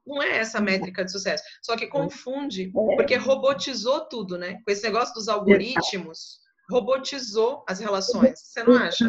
[0.06, 1.44] não é essa métrica de sucesso.
[1.62, 4.60] Só que confunde, porque robotizou tudo, né?
[4.64, 8.38] Com esse negócio dos algoritmos, robotizou as relações.
[8.38, 9.04] Você não acha?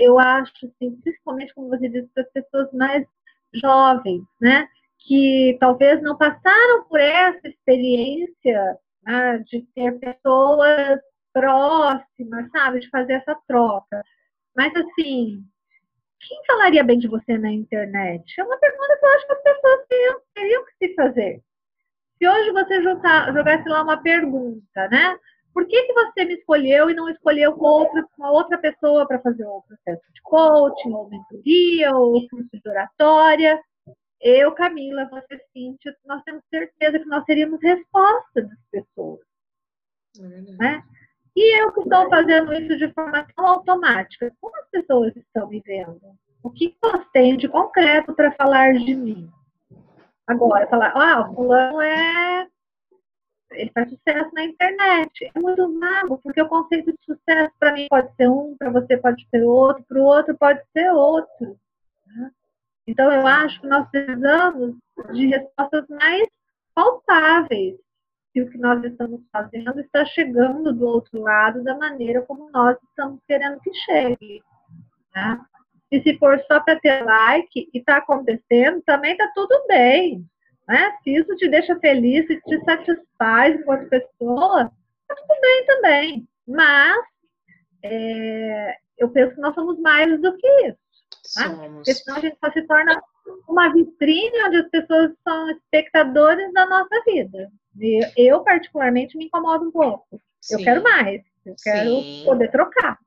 [0.00, 3.06] Eu acho, assim, principalmente como você disse, para as pessoas mais
[3.54, 4.68] jovens, né?
[4.98, 11.00] Que talvez não passaram por essa experiência né, de ter pessoas
[11.32, 12.80] próximas, sabe?
[12.80, 14.02] De fazer essa troca
[14.56, 15.44] Mas assim,
[16.20, 18.40] quem falaria bem de você na internet?
[18.40, 21.42] É uma pergunta que eu acho que as pessoas teriam, teriam que se fazer.
[22.18, 25.18] Se hoje você jogasse lá uma pergunta, né?
[25.52, 29.44] Por que, que você me escolheu e não escolheu outra, uma outra pessoa para fazer
[29.44, 33.60] o processo de coaching, ou mentoria, ou curso de oratória?
[34.20, 39.20] Eu, Camila, você, Cíntia, nós temos certeza que nós teríamos resposta das pessoas.
[40.18, 40.82] É né?
[41.36, 45.60] E eu que estou fazendo isso de forma tão automática, como as pessoas estão me
[45.60, 46.00] vendo?
[46.42, 49.28] O que elas têm de concreto para falar de mim?
[50.26, 52.46] Agora, falar, ah, o fulano é.
[53.52, 55.30] Ele faz sucesso na internet.
[55.34, 58.96] É muito vago, porque o conceito de sucesso para mim pode ser um, para você
[58.96, 61.58] pode ser outro, para o outro pode ser outro.
[62.06, 62.30] Né?
[62.86, 64.76] Então, eu acho que nós precisamos
[65.12, 66.28] de respostas mais
[66.74, 67.83] palpáveis
[68.34, 72.76] se o que nós estamos fazendo está chegando do outro lado da maneira como nós
[72.82, 74.42] estamos querendo que chegue.
[75.14, 75.40] Né?
[75.92, 80.26] E se for só para ter like e está acontecendo, também está tudo bem.
[80.66, 80.98] Né?
[81.04, 86.28] Se isso te deixa feliz, se te satisfaz enquanto pessoa, está tudo bem também.
[86.48, 87.04] Mas
[87.84, 90.78] é, eu penso que nós somos mais do que isso.
[91.36, 91.68] Né?
[91.68, 93.00] Porque senão a gente só se torna
[93.48, 97.48] uma vitrine onde as pessoas são espectadores da nossa vida.
[98.16, 100.20] Eu, particularmente, me incomodo um pouco.
[100.40, 100.54] Sim.
[100.54, 101.22] Eu quero mais.
[101.44, 102.22] Eu quero Sim.
[102.24, 102.98] poder trocar.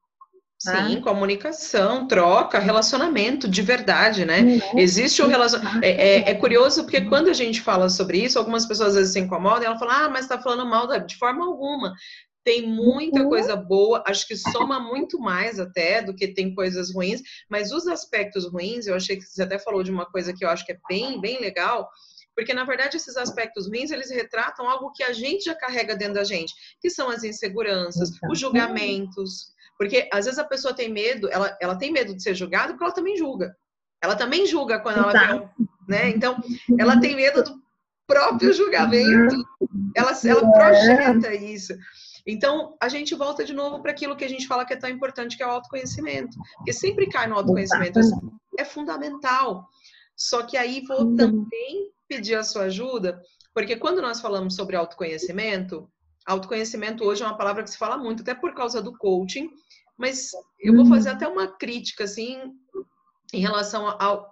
[0.63, 0.87] Tá?
[0.87, 4.41] Sim, comunicação, troca, relacionamento de verdade, né?
[4.41, 4.79] Uhum.
[4.79, 5.85] Existe o relacionamento.
[5.85, 9.13] É, é, é, curioso porque quando a gente fala sobre isso, algumas pessoas às vezes
[9.13, 10.97] se incomodam e ela fala, ah, mas está falando mal da...
[10.97, 11.93] de forma alguma.
[12.43, 13.29] Tem muita uhum.
[13.29, 17.85] coisa boa, acho que soma muito mais até do que tem coisas ruins, mas os
[17.87, 20.71] aspectos ruins, eu achei que você até falou de uma coisa que eu acho que
[20.71, 21.87] é bem, bem legal,
[22.37, 26.13] porque, na verdade, esses aspectos ruins, eles retratam algo que a gente já carrega dentro
[26.13, 29.47] da gente, que são as inseguranças, os julgamentos.
[29.75, 32.83] Porque, às vezes, a pessoa tem medo, ela, ela tem medo de ser julgada porque
[32.83, 33.57] ela também julga.
[33.99, 35.49] Ela também julga quando ela vê,
[35.89, 36.09] né?
[36.09, 36.39] Então,
[36.79, 37.59] ela tem medo do
[38.05, 39.35] próprio julgamento.
[39.95, 41.73] Ela, ela projeta isso.
[42.23, 44.91] Então, a gente volta de novo para aquilo que a gente fala que é tão
[44.91, 46.37] importante, que é o autoconhecimento.
[46.57, 47.99] Porque sempre cai no autoconhecimento.
[48.59, 49.67] É fundamental.
[50.15, 51.15] Só que aí vou uhum.
[51.15, 53.21] também pedir a sua ajuda,
[53.53, 55.89] porque quando nós falamos sobre autoconhecimento,
[56.25, 59.49] autoconhecimento hoje é uma palavra que se fala muito, até por causa do coaching,
[59.97, 62.39] mas eu vou fazer até uma crítica, assim,
[63.33, 64.31] em relação ao.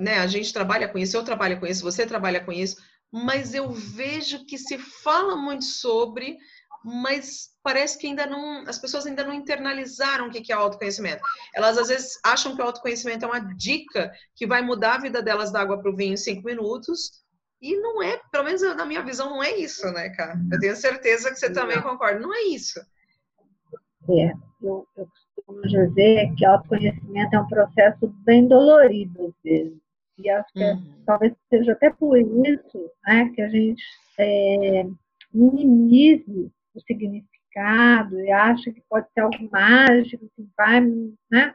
[0.00, 2.76] Né, a gente trabalha com isso, eu trabalho com isso, você trabalha com isso,
[3.10, 6.38] mas eu vejo que se fala muito sobre,
[6.84, 11.22] mas parece que ainda não, as pessoas ainda não internalizaram o que é autoconhecimento.
[11.54, 15.22] Elas às vezes acham que o autoconhecimento é uma dica que vai mudar a vida
[15.22, 17.20] delas da água para o vinho em cinco minutos.
[17.60, 20.34] E não é, pelo menos na minha visão, não é isso, né, cara?
[20.50, 22.18] Eu tenho certeza que você também concorda.
[22.18, 22.80] Não é isso.
[24.08, 29.78] É, eu, eu costumo dizer que autoconhecimento é um processo bem dolorido, às vezes.
[30.18, 31.02] E acho que é, uhum.
[31.06, 33.82] talvez seja até por isso né, que a gente
[34.18, 34.86] é,
[35.32, 40.80] minimize o significado e acha que pode ser algo mágico, que vai
[41.30, 41.54] né,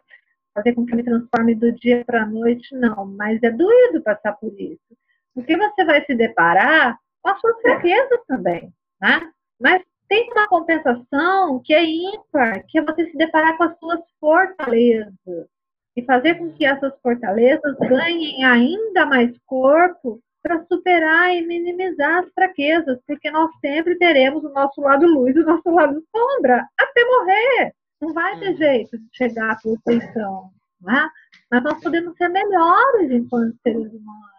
[0.53, 3.05] fazer com que me transforme do dia para a noite, não.
[3.05, 4.97] Mas é doído passar por isso.
[5.33, 9.31] Porque você vai se deparar com as suas fraquezas também, né?
[9.59, 13.99] Mas tem uma compensação que é ímpar, que é você se deparar com as suas
[14.19, 15.47] fortalezas
[15.95, 22.31] e fazer com que essas fortalezas ganhem ainda mais corpo para superar e minimizar as
[22.31, 27.03] fraquezas, porque nós sempre teremos o nosso lado luz e o nosso lado sombra, até
[27.03, 27.73] morrer.
[27.99, 28.57] Não vai ter uhum.
[28.57, 31.09] jeito de chegar à perfeição, né?
[31.49, 34.35] mas nós podemos ser melhores enquanto seres humanos.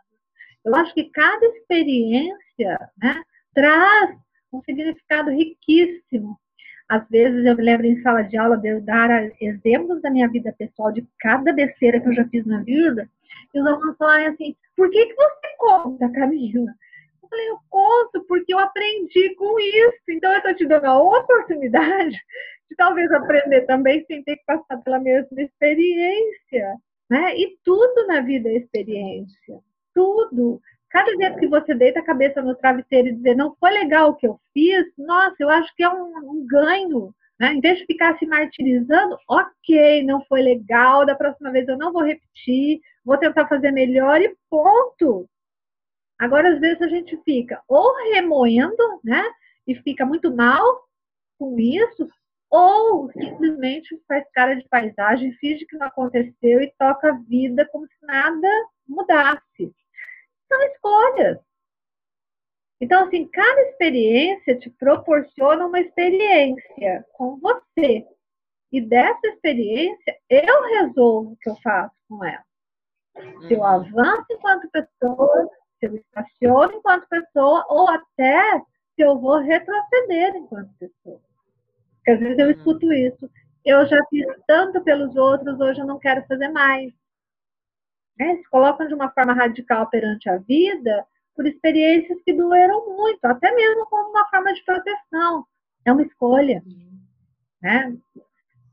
[0.64, 3.20] Eu acho que cada experiência né,
[3.52, 4.16] traz
[4.52, 6.38] um significado riquíssimo.
[6.88, 10.28] Às vezes eu me lembro em sala de aula de eu dar exemplos da minha
[10.28, 13.10] vida pessoal, de cada besteira que eu já fiz na vida,
[13.52, 16.72] e os alunos falarem assim, por que, que você conta, Camila?
[17.22, 20.02] Eu falei, eu conto porque eu aprendi com isso.
[20.08, 22.16] Então, eu estou te dando a oportunidade
[22.70, 26.76] de talvez aprender também sem ter que passar pela mesma experiência.
[27.10, 27.36] Né?
[27.36, 29.60] E tudo na vida é experiência.
[29.94, 30.60] Tudo.
[30.90, 34.14] Cada vez que você deita a cabeça no travesseiro e dizer, não foi legal o
[34.14, 37.14] que eu fiz, nossa, eu acho que é um, um ganho.
[37.38, 37.54] Né?
[37.54, 41.92] Em vez de ficar se martirizando, ok, não foi legal, da próxima vez eu não
[41.92, 45.28] vou repetir, vou tentar fazer melhor e ponto.
[46.18, 49.22] Agora, às vezes, a gente fica ou remoendo, né?
[49.66, 50.64] E fica muito mal
[51.38, 52.08] com isso,
[52.50, 57.86] ou simplesmente faz cara de paisagem, finge que não aconteceu e toca a vida como
[57.86, 58.48] se nada
[58.88, 59.74] mudasse.
[60.48, 61.38] São escolhas.
[62.80, 68.06] Então, assim, cada experiência te proporciona uma experiência com você.
[68.70, 72.44] E dessa experiência, eu resolvo o que eu faço com ela.
[73.46, 73.64] Se eu uhum.
[73.64, 78.58] avanço enquanto pessoa, se eu estaciono enquanto pessoa, ou até
[78.94, 81.20] se eu vou retroceder enquanto pessoa.
[81.96, 82.52] Porque às vezes eu uhum.
[82.52, 83.30] escuto isso.
[83.64, 86.92] Eu já fiz tanto pelos outros, hoje eu não quero fazer mais.
[88.18, 88.36] Né?
[88.36, 93.52] Se colocam de uma forma radical perante a vida por experiências que doeram muito, até
[93.52, 95.44] mesmo como uma forma de proteção.
[95.84, 96.62] É uma escolha.
[97.60, 97.94] Né?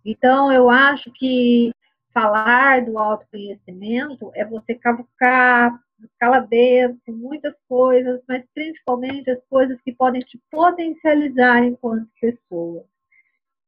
[0.06, 1.74] Então, eu acho que
[2.14, 9.92] falar do autoconhecimento é você cavucar, escala dentro, muitas coisas, mas principalmente as coisas que
[9.94, 12.86] podem te potencializar enquanto pessoa.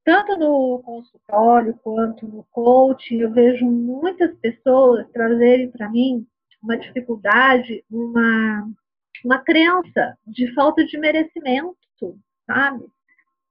[0.04, 6.28] Tanto no consultório quanto no coaching, eu vejo muitas pessoas trazerem para mim
[6.62, 8.70] uma dificuldade, uma,
[9.24, 11.76] uma crença de falta de merecimento,
[12.46, 12.86] sabe?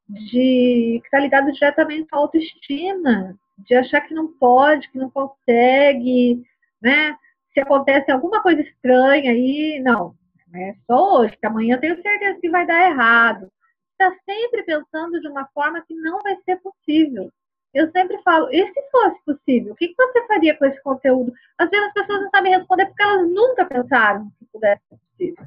[0.09, 6.43] De que está ligado diretamente à autoestima, de achar que não pode, que não consegue,
[6.81, 7.17] né?
[7.55, 10.15] Se acontece alguma coisa estranha aí, não,
[10.55, 13.51] é só hoje, que amanhã eu tenho certeza que vai dar errado.
[13.93, 17.31] Está sempre pensando de uma forma que não vai ser possível.
[17.73, 21.33] Eu sempre falo, e se fosse possível, o que você faria com esse conteúdo?
[21.59, 25.47] Às vezes as pessoas não sabem responder porque elas nunca pensaram que pudesse ser possível.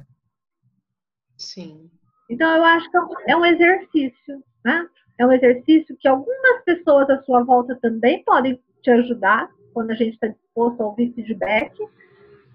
[1.38, 1.90] Sim.
[2.28, 4.86] Então eu acho que é um exercício, né?
[5.18, 9.94] É um exercício que algumas pessoas à sua volta também podem te ajudar quando a
[9.94, 11.72] gente está disposto a ouvir feedback,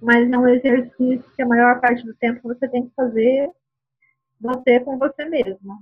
[0.01, 3.49] mas é um exercício que a maior parte do tempo você tem que fazer
[4.41, 5.79] você com você mesma.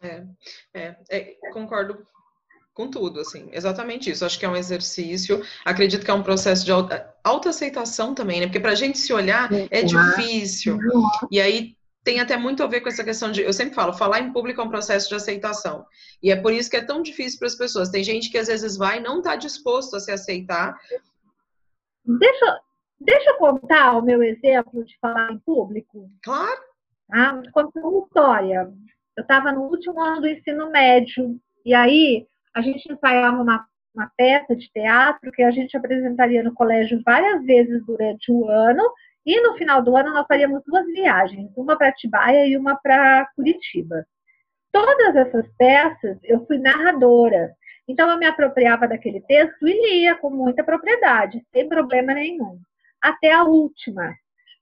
[0.00, 0.24] É,
[0.72, 1.20] é, é,
[1.50, 2.06] concordo
[2.72, 4.24] com tudo, assim, exatamente isso.
[4.24, 6.70] Acho que é um exercício, acredito que é um processo de
[7.24, 8.46] autoaceitação também, né?
[8.46, 10.78] Porque para a gente se olhar é difícil.
[11.28, 14.20] E aí tem até muito a ver com essa questão de, eu sempre falo, falar
[14.20, 15.86] em público é um processo de aceitação.
[16.22, 17.90] E é por isso que é tão difícil para as pessoas.
[17.90, 20.76] Tem gente que às vezes vai e não está disposto a se aceitar.
[22.04, 22.60] Deixa,
[23.00, 26.10] deixa eu contar o meu exemplo de falar em público.
[26.22, 26.60] Claro.
[27.12, 28.72] Ah, contar uma história.
[29.16, 34.10] Eu estava no último ano do ensino médio, e aí a gente ensaiava uma, uma
[34.16, 38.82] peça de teatro que a gente apresentaria no colégio várias vezes durante o ano,
[39.24, 43.26] e no final do ano nós faríamos duas viagens, uma para Atibaia e uma para
[43.36, 44.04] Curitiba.
[44.72, 47.54] Todas essas peças eu fui narradora.
[47.86, 52.58] Então eu me apropriava daquele texto e lia com muita propriedade, sem problema nenhum.
[53.00, 54.14] Até a última.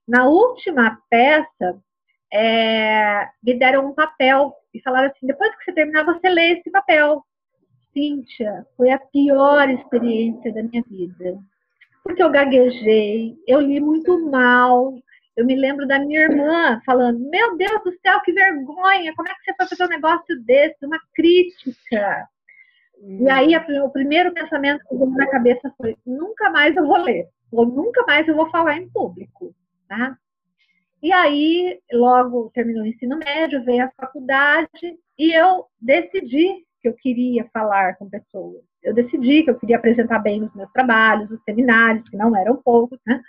[0.07, 1.81] Na última peça,
[2.31, 6.69] é, me deram um papel e falaram assim: depois que você terminar, você lê esse
[6.69, 7.23] papel.
[7.93, 11.39] Cíntia, foi a pior experiência da minha vida
[12.03, 14.93] porque eu gaguejei, eu li muito mal.
[15.35, 19.13] Eu me lembro da minha irmã falando: Meu Deus do céu, que vergonha!
[19.15, 20.85] Como é que você foi fazer um negócio desse?
[20.85, 22.27] Uma crítica.
[23.19, 27.27] E aí, o primeiro pensamento que veio na cabeça foi: nunca mais eu vou ler,
[27.51, 29.55] ou nunca mais eu vou falar em público.
[29.87, 30.17] Tá?
[31.01, 36.93] E aí, logo terminou o ensino médio, veio a faculdade, e eu decidi que eu
[36.93, 41.41] queria falar com pessoas eu decidi que eu queria apresentar bem os meus trabalhos, os
[41.43, 43.21] seminários, que não eram poucos, né?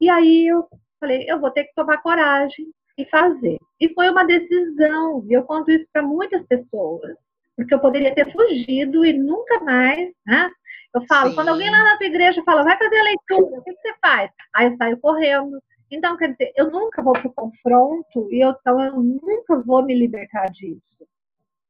[0.00, 0.66] E aí eu
[1.00, 2.66] falei, eu vou ter que tomar coragem
[2.98, 3.58] e fazer.
[3.80, 7.16] E foi uma decisão, e eu conto isso para muitas pessoas,
[7.56, 10.50] porque eu poderia ter fugido e nunca mais, né?
[10.94, 11.34] Eu falo, Sim.
[11.36, 14.30] quando alguém lá na tua igreja fala, vai fazer a leitura, o que, você faz?
[14.54, 15.58] Aí eu saio correndo.
[15.90, 19.82] Então, quer dizer, eu nunca vou para o confronto e eu, então eu nunca vou
[19.84, 20.82] me libertar disso.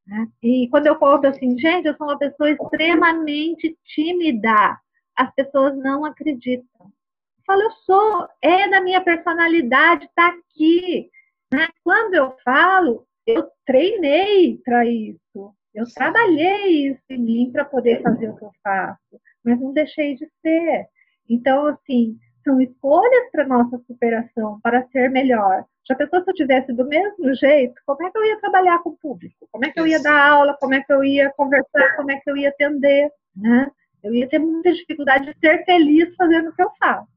[0.05, 0.27] Né?
[0.41, 4.77] E quando eu conto assim, gente, eu sou uma pessoa extremamente tímida,
[5.15, 6.67] as pessoas não acreditam.
[6.81, 11.09] Eu falo, eu sou, é da minha personalidade, está aqui.
[11.53, 11.67] Né?
[11.83, 18.29] Quando eu falo, eu treinei para isso, eu trabalhei isso em mim para poder fazer
[18.29, 20.87] o que eu faço, mas não deixei de ser.
[21.29, 25.65] Então, assim, são escolhas para nossa superação, para ser melhor.
[25.87, 28.91] Já pensou se eu tivesse do mesmo jeito, como é que eu ia trabalhar com
[28.91, 29.47] o público?
[29.51, 30.57] Como é que eu ia dar aula?
[30.59, 31.95] Como é que eu ia conversar?
[31.95, 33.11] Como é que eu ia atender?
[33.35, 33.69] Né?
[34.03, 37.07] Eu ia ter muita dificuldade de ser feliz fazendo o que eu faço.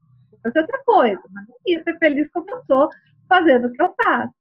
[0.43, 2.89] Fazer outra coisa, mas não ia ser feliz como eu sou
[3.27, 4.33] fazendo o que eu faço.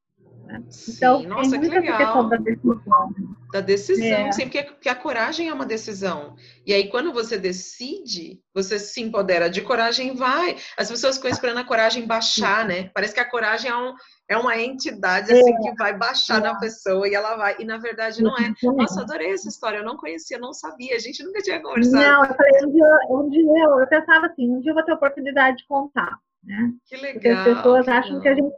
[0.47, 0.62] Né?
[0.88, 2.28] Então, nossa, que legal.
[2.28, 3.14] Da decisão.
[3.53, 4.32] Da decisão, é.
[4.32, 6.36] sim, porque, porque a coragem é uma decisão.
[6.64, 10.57] E aí, quando você decide, você se empodera de coragem, vai.
[10.76, 12.90] As pessoas ficam esperando a coragem baixar, né?
[12.94, 13.94] Parece que a coragem é um,
[14.28, 15.61] é uma entidade assim é.
[15.62, 16.44] que vai baixar é.
[16.44, 17.57] na pessoa e ela vai.
[17.59, 18.55] E na verdade não é.
[18.62, 19.78] Nossa, adorei essa história.
[19.78, 20.94] Eu não conhecia, não sabia.
[20.94, 21.97] A gente nunca tinha conversado.
[21.97, 24.84] Não, eu falei, um dia, um dia eu, eu pensava assim, um dia eu vou
[24.84, 26.16] ter oportunidade de contar.
[26.44, 26.72] Né?
[26.84, 27.14] Que legal.
[27.14, 28.55] Porque as pessoas acham que a gente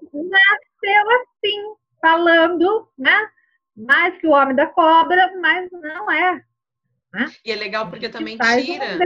[0.83, 3.29] nasceu assim, falando, né?
[3.77, 6.43] Mais que o homem da cobra, mas não é.
[7.13, 7.33] Né?
[7.45, 8.99] E é legal porque também tira.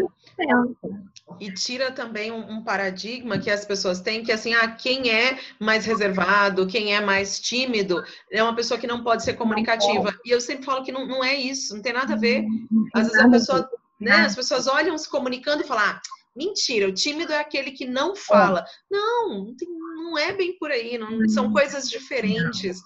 [1.38, 5.38] E tira também um, um, paradigma que as pessoas têm, que assim, ah, quem é
[5.58, 10.14] mais reservado, quem é mais tímido, é uma pessoa que não pode ser comunicativa.
[10.24, 12.44] E eu sempre falo que não, não é isso, não tem nada a ver.
[12.92, 13.70] Às vezes a pessoa,
[14.00, 16.00] né, as pessoas olham se comunicando e falam, ah,
[16.34, 18.64] mentira, o tímido é aquele que não fala.
[18.90, 22.80] Não, não, tem, não é bem por aí, não, são coisas diferentes.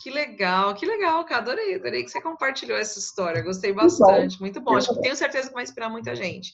[0.00, 1.42] Que legal, que legal, cara.
[1.42, 3.42] Adorei, adorei que você compartilhou essa história.
[3.42, 4.76] Gostei bastante, muito bom.
[4.76, 6.52] Acho que tenho certeza que vai inspirar muita gente.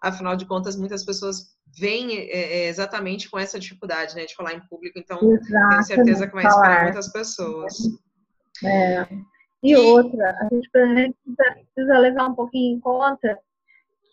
[0.00, 4.54] Afinal de contas, muitas pessoas vêm é, é, exatamente com essa dificuldade, né, de falar
[4.54, 4.98] em público.
[4.98, 7.74] Então, tenho certeza que vai inspirar muitas pessoas.
[8.64, 9.08] É.
[9.62, 13.38] E, e outra, a gente precisa levar um pouquinho em conta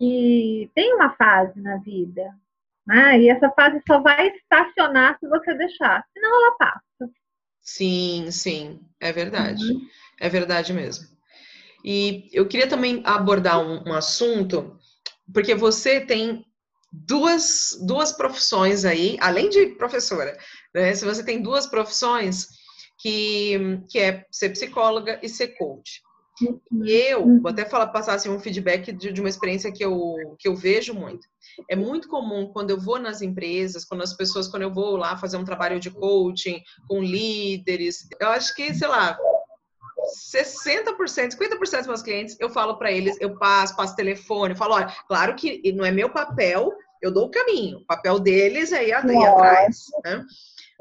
[0.02, 2.34] que tem uma fase na vida,
[2.88, 3.22] né?
[3.22, 7.12] E essa fase só vai estacionar se você deixar, senão ela passa.
[7.62, 9.64] Sim, sim, é verdade.
[9.64, 9.88] Uhum.
[10.20, 11.06] É verdade mesmo.
[11.86, 14.76] E eu queria também abordar um, um assunto,
[15.32, 16.44] porque você tem
[16.92, 20.36] duas, duas profissões aí, além de professora,
[20.74, 20.96] né?
[20.96, 22.48] Se você tem duas profissões,
[22.98, 26.02] que, que é ser psicóloga e ser coach.
[26.86, 30.48] Eu, vou até falar, passar assim, um feedback de, de, uma experiência que eu, que
[30.48, 31.28] eu vejo muito.
[31.70, 35.18] É muito comum quando eu vou nas empresas, quando as pessoas, quando eu vou lá
[35.18, 39.18] fazer um trabalho de coaching com líderes, eu acho que, sei lá,
[40.34, 44.94] 60%, 50% dos meus clientes, eu falo para eles, eu passo, passo telefone, falo, olha,
[45.08, 46.72] claro que não é meu papel,
[47.02, 50.26] eu dou o caminho, o papel deles é ir, ir atrás, né?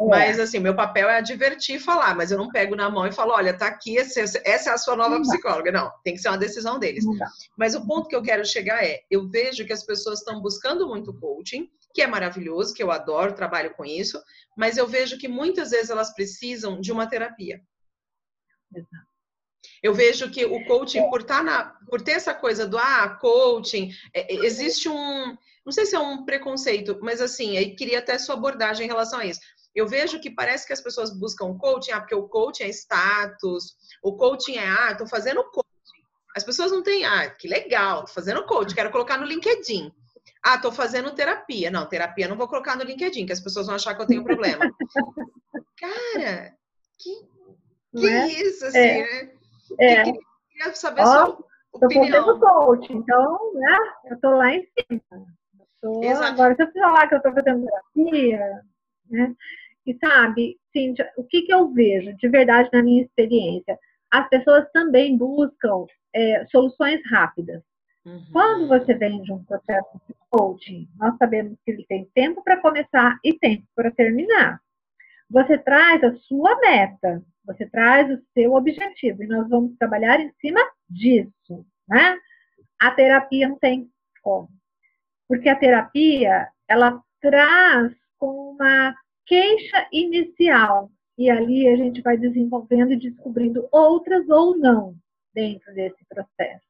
[0.01, 0.09] É.
[0.09, 3.13] Mas, assim, meu papel é advertir e falar, mas eu não pego na mão e
[3.13, 5.71] falo, olha, tá aqui, essa é a sua nova psicóloga.
[5.71, 7.05] Não, tem que ser uma decisão deles.
[7.57, 10.89] Mas o ponto que eu quero chegar é, eu vejo que as pessoas estão buscando
[10.89, 14.23] muito coaching, que é maravilhoso, que eu adoro, trabalho com isso,
[14.57, 17.61] mas eu vejo que muitas vezes elas precisam de uma terapia.
[18.75, 19.11] Exato.
[19.83, 23.91] Eu vejo que o coaching, por, tá na, por ter essa coisa do ah, coaching,
[24.15, 25.37] é, existe um.
[25.65, 29.19] Não sei se é um preconceito, mas assim, aí queria até sua abordagem em relação
[29.19, 29.41] a isso.
[29.75, 33.77] Eu vejo que parece que as pessoas buscam coaching, ah, porque o coaching é status,
[34.03, 35.69] o coaching é, ah, tô fazendo coaching.
[36.37, 39.93] As pessoas não têm, ah, que legal, tô fazendo coaching, quero colocar no LinkedIn.
[40.43, 41.71] Ah, tô fazendo terapia.
[41.71, 44.25] Não, terapia não vou colocar no LinkedIn, que as pessoas vão achar que eu tenho
[44.25, 44.65] problema.
[45.79, 46.55] Cara,
[46.99, 47.29] que,
[47.97, 48.27] que é?
[48.27, 49.03] isso, assim, é.
[49.03, 49.31] né?
[49.79, 50.01] É.
[50.01, 51.39] Eu queria saber Ó, sua
[51.73, 52.25] opinião.
[52.25, 55.27] Tô fazendo coaching, então, né, eu tô lá em cima.
[55.81, 58.63] Tô, agora, se eu falar que eu tô fazendo terapia,
[59.11, 59.35] né,
[59.87, 63.79] e sabe, Cíntia, o que, que eu vejo de verdade na minha experiência?
[64.11, 67.63] As pessoas também buscam é, soluções rápidas.
[68.05, 68.25] Uhum.
[68.33, 73.19] Quando você vende um processo de coaching, nós sabemos que ele tem tempo para começar
[73.25, 74.61] e tempo para terminar.
[75.31, 80.33] Você traz a sua meta, você traz o seu objetivo, e nós vamos trabalhar em
[80.41, 82.19] cima disso, né?
[82.81, 83.89] A terapia não tem
[84.23, 84.49] como.
[85.29, 88.95] Porque a terapia, ela traz com uma
[89.31, 90.91] queixa inicial.
[91.17, 94.97] E ali a gente vai desenvolvendo e descobrindo outras ou não
[95.33, 96.67] dentro desse processo.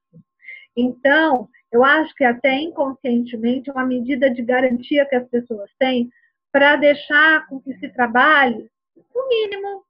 [0.76, 6.10] Então, eu acho que até inconscientemente é uma medida de garantia que as pessoas têm
[6.52, 8.68] para deixar com que se trabalhe,
[9.14, 9.84] no mínimo,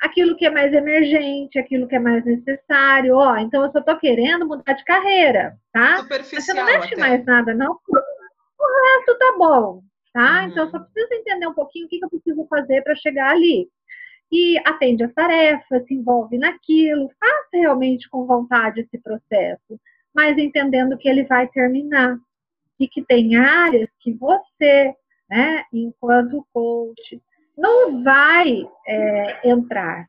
[0.00, 3.16] aquilo que é mais emergente, aquilo que é mais necessário.
[3.16, 6.06] Ó, então eu só estou querendo mudar de carreira, tá?
[6.08, 6.96] Mas você não mexe até.
[6.96, 7.72] mais nada, não.
[7.72, 10.42] O resto tá bom tá?
[10.42, 10.48] Uhum.
[10.48, 13.68] Então, eu só preciso entender um pouquinho o que, eu preciso fazer para chegar ali.
[14.30, 19.78] E atende as tarefas, se envolve naquilo, faça realmente com vontade esse processo,
[20.14, 22.18] mas entendendo que ele vai terminar.
[22.80, 24.94] E que tem áreas que você,
[25.28, 27.22] né, enquanto coach,
[27.56, 30.08] não vai é, entrar.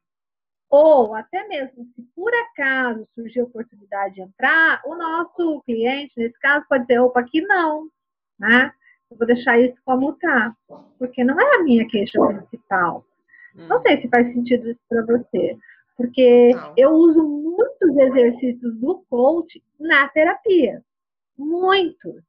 [0.70, 6.40] Ou até mesmo se por acaso surgir a oportunidade de entrar, o nosso cliente, nesse
[6.40, 7.90] caso, pode dizer, opa, aqui não,
[8.40, 8.74] né?
[9.18, 10.56] Vou deixar isso como tá,
[10.98, 13.06] porque não é a minha queixa principal.
[13.56, 13.68] Hum.
[13.68, 15.58] Não sei se faz sentido isso para você,
[15.96, 16.74] porque não.
[16.78, 20.82] eu uso muitos exercícios do coach na terapia,
[21.38, 22.22] muitos.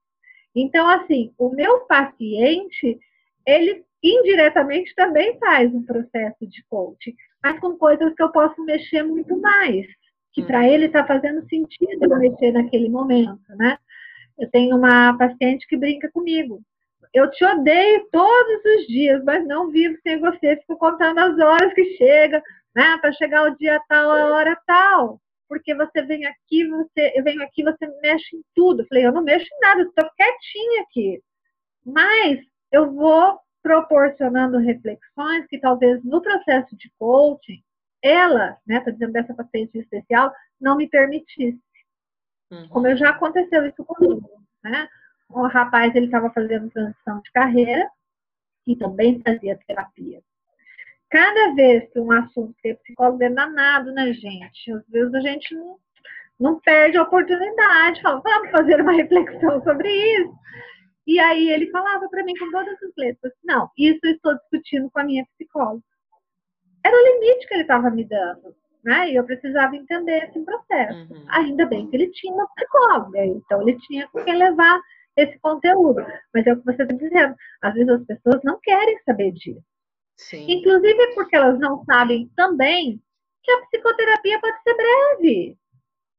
[0.55, 2.99] Então, assim, o meu paciente,
[3.47, 9.03] ele indiretamente também faz um processo de coaching, mas com coisas que eu posso mexer
[9.03, 9.87] muito mais,
[10.33, 10.65] que para hum.
[10.65, 13.79] ele está fazendo sentido eu mexer naquele momento, né?
[14.39, 16.61] Eu tenho uma paciente que brinca comigo
[17.15, 20.57] eu te odeio todos os dias, mas não vivo sem você.
[20.57, 22.43] Fico contando as horas que chega,
[22.75, 22.99] né?
[22.99, 25.21] Para chegar o dia tal, a hora tal.
[25.49, 28.83] Porque você vem aqui, você, eu venho aqui, você mexe em tudo.
[28.83, 31.23] Eu falei, eu não mexo em nada, estou quietinha aqui.
[31.87, 32.41] Mas
[32.73, 37.63] eu vou proporcionando reflexões que talvez no processo de coaching,
[38.03, 41.63] ela, né, tô dizendo dessa paciente especial, não me permitisse.
[42.51, 42.69] Uhum.
[42.69, 44.29] Como eu já aconteceu isso comigo,
[44.63, 44.89] né?
[45.29, 47.89] O rapaz, ele estava fazendo transição de carreira
[48.67, 50.23] e também fazia terapia.
[51.11, 54.73] Cada vez que um assunto que é psicólogo é danado, né, gente?
[54.73, 55.77] Às vezes a gente não,
[56.41, 60.35] não perde a oportunidade, fala, vamos fazer uma reflexão sobre isso.
[61.07, 64.91] E aí ele falava para mim com todas as letras, não, isso eu estou discutindo
[64.91, 65.83] com a minha psicóloga.
[66.85, 69.11] Era o limite que ele estava me dando, né?
[69.11, 71.13] E eu precisava entender esse processo.
[71.13, 71.25] Uhum.
[71.29, 74.81] Ainda bem que ele tinha uma psicóloga, então ele tinha que levar
[75.17, 76.05] esse conteúdo.
[76.33, 79.63] Mas é o que você está dizendo, às vezes as pessoas não querem saber disso.
[80.17, 80.47] Sim.
[80.49, 83.01] Inclusive porque elas não sabem também
[83.43, 85.59] que a psicoterapia pode ser breve.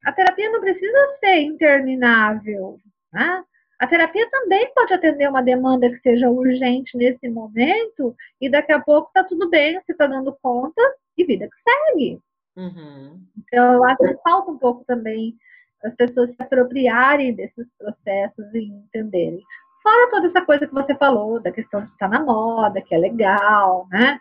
[0.05, 2.79] A terapia não precisa ser interminável.
[3.11, 3.43] Né?
[3.79, 8.79] A terapia também pode atender uma demanda que seja urgente nesse momento e daqui a
[8.79, 10.81] pouco está tudo bem, você está dando conta
[11.17, 12.21] e vida que segue.
[12.55, 13.21] Uhum.
[13.37, 15.35] Então, eu acho que falta um pouco também
[15.85, 19.41] as pessoas se apropriarem desses processos e entenderem.
[19.81, 22.97] Fora toda essa coisa que você falou, da questão de estar na moda, que é
[22.97, 24.19] legal, né?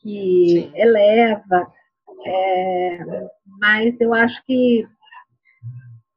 [0.00, 0.72] Que Sim.
[0.74, 1.72] eleva.
[2.26, 2.98] É,
[3.60, 4.86] mas eu acho que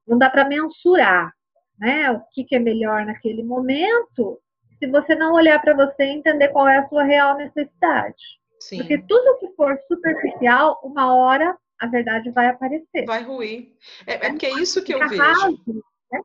[0.08, 1.34] não dá para mensurar
[1.78, 4.40] né, o que, que é melhor naquele momento,
[4.80, 8.16] se você não olhar para você e entender qual é a sua real necessidade.
[8.60, 8.78] Sim.
[8.78, 13.06] Porque tudo que for superficial, uma hora a verdade vai aparecer.
[13.06, 13.74] Vai ruir.
[14.06, 15.22] É, é porque é isso que eu vejo.
[15.22, 16.20] Raso, é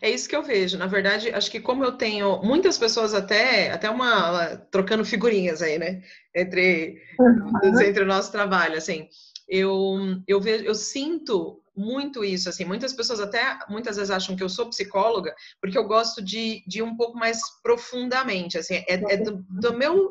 [0.00, 0.78] é isso que eu vejo.
[0.78, 5.78] Na verdade, acho que como eu tenho muitas pessoas até, até uma trocando figurinhas aí,
[5.78, 6.02] né,
[6.34, 7.80] entre uhum.
[7.80, 9.08] entre o nosso trabalho, assim,
[9.48, 14.42] eu eu vejo, eu sinto muito isso, assim, muitas pessoas até muitas vezes acham que
[14.42, 19.16] eu sou psicóloga porque eu gosto de, de um pouco mais profundamente, assim, é, é
[19.16, 20.10] do, do meu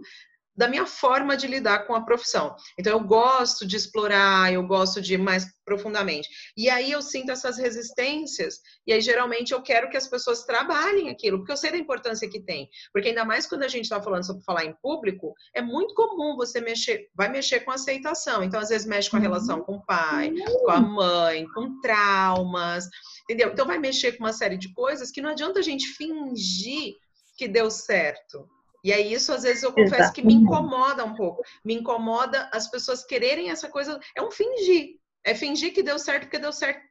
[0.61, 2.55] da minha forma de lidar com a profissão.
[2.77, 6.29] Então, eu gosto de explorar, eu gosto de ir mais profundamente.
[6.55, 11.09] E aí eu sinto essas resistências, e aí geralmente eu quero que as pessoas trabalhem
[11.09, 12.69] aquilo, porque eu sei da importância que tem.
[12.93, 16.35] Porque ainda mais quando a gente está falando sobre falar em público, é muito comum
[16.35, 18.43] você mexer, vai mexer com aceitação.
[18.43, 19.63] Então, às vezes, mexe com a relação uhum.
[19.63, 22.87] com o pai, com a mãe, com traumas,
[23.23, 23.49] entendeu?
[23.49, 26.93] Então, vai mexer com uma série de coisas que não adianta a gente fingir
[27.35, 28.47] que deu certo
[28.83, 30.13] e aí isso às vezes eu confesso Exatamente.
[30.13, 31.43] que me incomoda um pouco.
[31.63, 33.99] Me incomoda as pessoas quererem essa coisa.
[34.15, 34.99] É um fingir.
[35.23, 36.81] É fingir que deu certo porque deu certo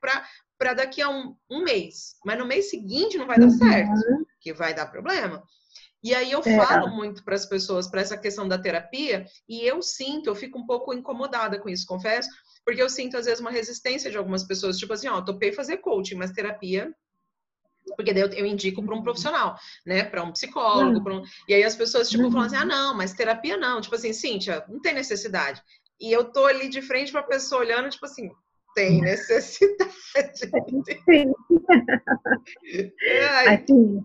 [0.59, 2.15] para daqui a um, um mês.
[2.25, 3.59] Mas no mês seguinte não vai dar uhum.
[3.59, 5.43] certo, que vai dar problema.
[6.03, 6.57] E aí eu é.
[6.57, 10.59] falo muito para as pessoas para essa questão da terapia e eu sinto, eu fico
[10.59, 12.31] um pouco incomodada com isso, confesso,
[12.65, 15.79] porque eu sinto às vezes uma resistência de algumas pessoas, tipo assim, ó, topei fazer
[15.79, 16.91] coaching, mas terapia
[17.97, 20.05] porque daí eu, eu indico para um profissional, né?
[20.05, 21.23] Para um psicólogo, um...
[21.49, 22.31] e aí as pessoas, tipo, uhum.
[22.31, 23.81] falam assim: ah, não, mas terapia não.
[23.81, 25.63] Tipo assim, Cíntia, não tem necessidade.
[26.01, 28.31] E eu tô ali de frente para a pessoa olhando, tipo assim,
[28.75, 29.91] tem necessidade.
[31.05, 31.33] Sim.
[33.47, 34.05] assim,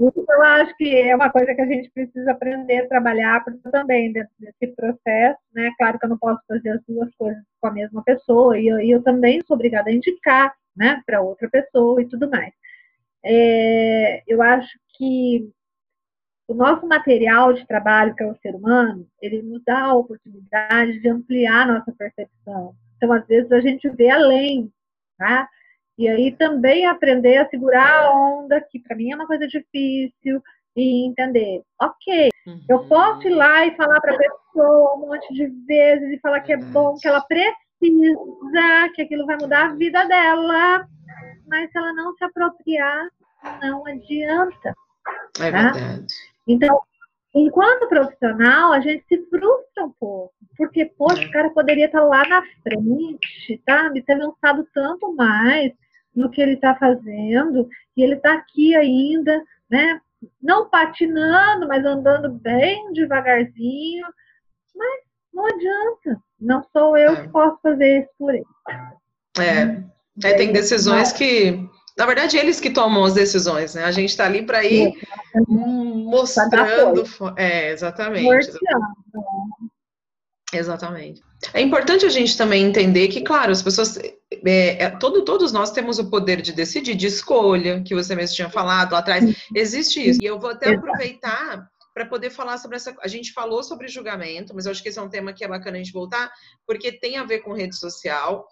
[0.00, 4.12] isso eu acho que é uma coisa que a gente precisa aprender a trabalhar também
[4.12, 5.72] dentro desse processo, né?
[5.78, 8.78] Claro que eu não posso fazer as duas coisas com a mesma pessoa e eu,
[8.80, 12.52] e eu também sou obrigada a indicar, né, para outra pessoa e tudo mais
[13.24, 15.48] é, eu acho que
[16.48, 21.00] o nosso material de trabalho, que é o ser humano, ele nos dá a oportunidade
[21.00, 22.74] de ampliar nossa percepção.
[22.96, 24.70] Então, às vezes, a gente vê além,
[25.16, 25.48] tá?
[25.96, 30.42] E aí também aprender a segurar a onda, que para mim é uma coisa difícil,
[30.76, 32.60] e entender, ok, uhum.
[32.68, 36.40] eu posso ir lá e falar para a pessoa um monte de vezes e falar
[36.40, 40.86] que é bom, que ela precisa, que aquilo vai mudar a vida dela,
[41.52, 43.08] mas se ela não se apropriar,
[43.60, 44.74] não adianta.
[45.38, 45.72] É tá?
[45.72, 46.14] verdade.
[46.48, 46.80] Então,
[47.34, 51.26] enquanto profissional, a gente se frustra um pouco, porque, poxa, é.
[51.26, 53.90] o cara poderia estar lá na frente, tá?
[53.90, 55.72] Me ter lançado tanto mais
[56.16, 60.00] no que ele está fazendo, e ele está aqui ainda, né?
[60.40, 64.06] Não patinando, mas andando bem devagarzinho,
[64.74, 65.02] mas
[65.34, 66.22] não adianta.
[66.40, 67.22] Não sou eu é.
[67.22, 68.46] que posso fazer isso por ele.
[69.38, 69.91] É.
[70.22, 71.58] É, tem decisões que,
[71.96, 73.84] na verdade, eles que tomam as decisões, né?
[73.84, 74.92] A gente está ali para ir
[75.48, 77.04] mostrando.
[77.36, 78.52] É, exatamente.
[80.52, 81.22] Exatamente.
[81.54, 83.98] É importante a gente também entender que, claro, as pessoas.
[84.44, 88.36] É, é, todo, todos nós temos o poder de decidir, de escolha, que você mesmo
[88.36, 89.24] tinha falado lá atrás.
[89.54, 90.20] Existe isso.
[90.22, 92.94] E eu vou até aproveitar para poder falar sobre essa.
[93.00, 95.48] A gente falou sobre julgamento, mas eu acho que esse é um tema que é
[95.48, 96.30] bacana a gente voltar,
[96.66, 98.46] porque tem a ver com rede social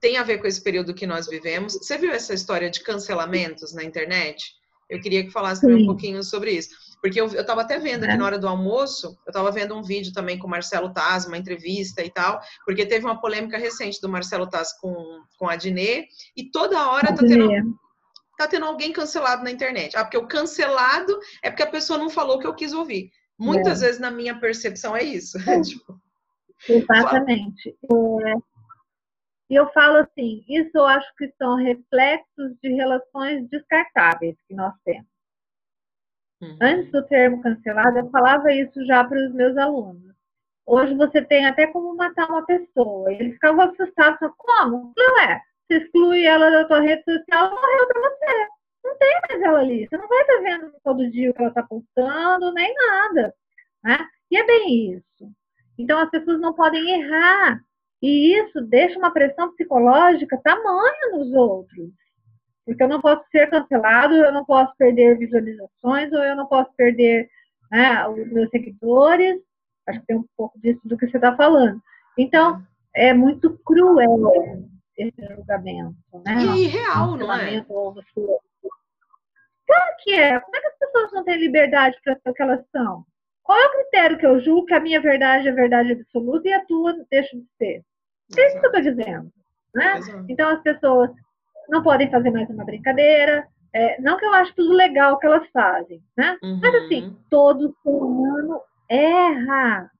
[0.00, 1.74] tem a ver com esse período que nós vivemos.
[1.74, 4.54] Você viu essa história de cancelamentos na internet?
[4.88, 6.70] Eu queria que falasse um pouquinho sobre isso.
[7.00, 8.16] Porque eu, eu tava até vendo aqui é.
[8.16, 11.36] na hora do almoço, eu tava vendo um vídeo também com o Marcelo Taz, uma
[11.36, 14.94] entrevista e tal, porque teve uma polêmica recente do Marcelo Taz com,
[15.38, 17.78] com a Dinê, e toda hora tá tendo,
[18.38, 19.96] tá tendo alguém cancelado na internet.
[19.96, 23.10] Ah, porque o cancelado é porque a pessoa não falou o que eu quis ouvir.
[23.38, 23.86] Muitas é.
[23.86, 25.36] vezes, na minha percepção, é isso.
[25.62, 26.00] tipo,
[26.68, 27.68] Exatamente.
[27.68, 28.34] É,
[29.48, 34.74] e eu falo assim, isso eu acho que são reflexos de relações descartáveis que nós
[34.84, 35.06] temos.
[36.40, 36.58] Uhum.
[36.60, 40.14] Antes do termo cancelado, eu falava isso já para os meus alunos.
[40.66, 43.12] Hoje você tem até como matar uma pessoa.
[43.12, 44.92] Eles ficavam assustados, como?
[44.96, 45.40] Não é.
[45.66, 48.48] Você exclui ela da tua rede social, morreu para você.
[48.84, 49.86] Não tem mais ela ali.
[49.86, 53.34] Você não vai estar vendo todo dia o que ela está postando, nem nada.
[53.82, 53.98] Né?
[54.30, 55.32] E é bem isso.
[55.78, 57.60] Então as pessoas não podem errar.
[58.02, 61.90] E isso deixa uma pressão psicológica tamanha nos outros.
[62.64, 66.70] Porque eu não posso ser cancelado, eu não posso perder visualizações, ou eu não posso
[66.76, 67.28] perder
[67.70, 69.40] né, os meus seguidores.
[69.86, 71.80] Acho que tem um pouco disso do que você está falando.
[72.18, 72.60] Então,
[72.94, 74.32] é muito cruel
[74.96, 75.94] esse julgamento.
[76.24, 76.44] Né?
[76.56, 77.64] E real, não é?
[79.66, 80.40] Claro que é.
[80.40, 83.04] Como é que as pessoas não têm liberdade para ser o que elas são?
[83.46, 86.52] Qual é o critério que eu julgo que a minha verdade é verdade absoluta e
[86.52, 87.82] a tua deixa de ser?
[88.36, 89.32] É isso que eu estou dizendo.
[89.72, 90.00] Né?
[90.28, 91.10] Então as pessoas
[91.68, 93.46] não podem fazer mais uma brincadeira.
[93.72, 96.36] É, não que eu acho tudo legal que elas fazem, né?
[96.42, 96.58] Uhum.
[96.60, 99.90] Mas assim, todo ser humano erra.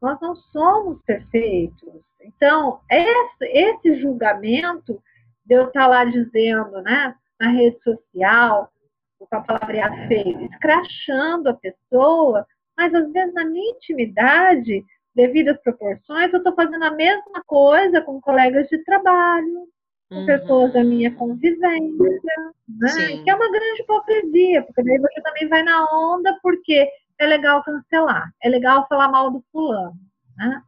[0.00, 2.00] Nós não somos perfeitos.
[2.20, 5.02] Então, esse, esse julgamento
[5.44, 8.70] de eu estar lá dizendo, né, na rede social,
[9.18, 12.46] com a palavreado feio, escrachando a pessoa,
[12.76, 18.00] mas às vezes na minha intimidade, devido às proporções, eu estou fazendo a mesma coisa
[18.00, 19.66] com colegas de trabalho,
[20.08, 20.26] com uhum.
[20.26, 23.22] pessoas da minha convivência, né?
[23.22, 27.62] que é uma grande hipocrisia, porque daí você também vai na onda porque é legal
[27.62, 29.96] cancelar, é legal falar mal do fulano.
[30.36, 30.62] Né?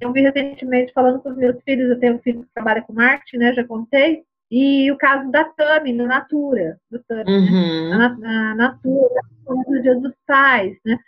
[0.00, 2.92] Eu vi recentemente falando com os meus filhos, eu tenho um filho que trabalha com
[2.92, 3.52] marketing, né?
[3.52, 4.22] Já contei.
[4.50, 7.36] E o caso da Tami, na Natura, do Tami, né?
[7.36, 7.88] uhum.
[7.90, 7.96] né?
[7.96, 10.98] na, na Natura, no Dia dos Pais, né?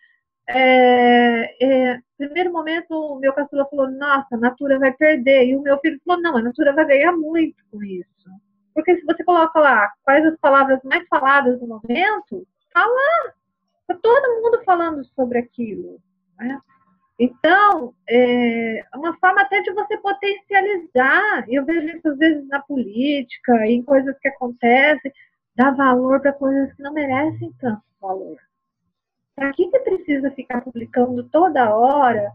[0.53, 5.46] É, é, primeiro momento, o meu caçula falou, nossa, a Natura vai perder.
[5.46, 8.09] E o meu filho falou, não, a Natura vai ganhar muito com isso.
[8.74, 13.32] Porque se você coloca lá quais as palavras mais faladas no momento, tá lá.
[13.88, 15.98] Tá todo mundo falando sobre aquilo.
[16.38, 16.59] Né?
[17.18, 21.44] Então, é uma forma até de você potencializar.
[21.48, 25.12] Eu vejo isso às vezes na política, em coisas que acontecem,
[25.57, 28.38] dar valor para coisas que não merecem tanto valor.
[29.41, 32.30] Para que você precisa ficar publicando toda hora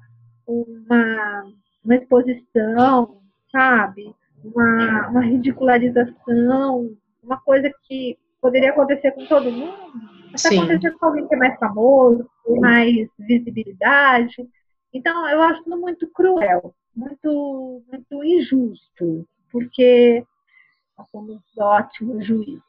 [0.47, 1.45] uma,
[1.83, 4.11] uma exposição, sabe?
[4.43, 10.01] Uma, uma ridicularização, uma coisa que poderia acontecer com todo mundo,
[10.33, 14.37] está acontecendo com alguém que é mais famoso, com mais visibilidade.
[14.91, 20.25] Então, eu acho muito cruel, muito, muito injusto, porque
[20.97, 22.63] nós somos ótimos juízes.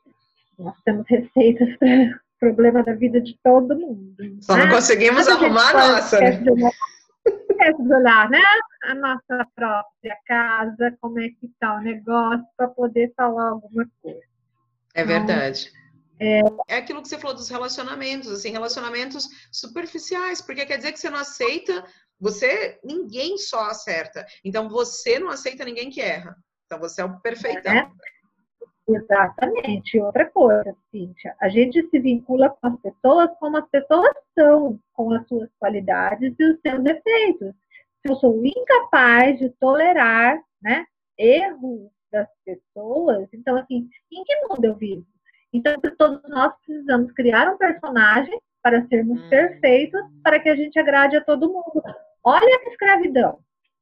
[0.59, 4.15] Nós temos receitas para problema da vida de todo mundo.
[4.41, 4.73] Só não né?
[4.73, 6.31] conseguimos arrumar a nossa, né?
[6.41, 8.43] De olhar, né?
[8.85, 14.21] A nossa própria casa, como é que está o negócio, para poder falar alguma coisa.
[14.95, 15.73] É verdade.
[16.21, 16.41] É...
[16.69, 21.11] é aquilo que você falou dos relacionamentos, assim, relacionamentos superficiais, porque quer dizer que você
[21.11, 21.85] não aceita
[22.19, 24.25] você, ninguém só acerta.
[24.45, 26.37] Então, você não aceita ninguém que erra.
[26.65, 27.73] Então, você é o perfeitão.
[27.73, 27.91] É.
[28.89, 29.99] Exatamente.
[29.99, 35.13] Outra coisa, Cíntia, a gente se vincula com as pessoas como as pessoas são, com
[35.13, 37.53] as suas qualidades e os seus defeitos.
[38.01, 40.87] Se eu sou incapaz de tolerar né,
[41.19, 45.05] erros das pessoas, então, assim, em que mundo eu vivo?
[45.53, 49.29] Então, todos nós precisamos criar um personagem para sermos hum.
[49.29, 51.83] perfeitos, para que a gente agrade a todo mundo.
[52.23, 53.39] Olha a escravidão.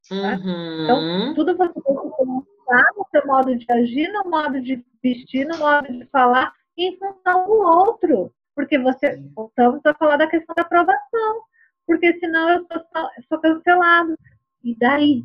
[0.07, 0.37] Tá?
[0.37, 0.83] Uhum.
[0.83, 5.45] Então, tudo você tem que pensar no seu modo de agir, no modo de vestir,
[5.45, 8.33] no modo de falar, em função do outro.
[8.55, 11.41] Porque você, voltamos a falar da questão da aprovação.
[11.85, 14.17] Porque senão eu sou, sou cancelado.
[14.63, 15.23] E daí?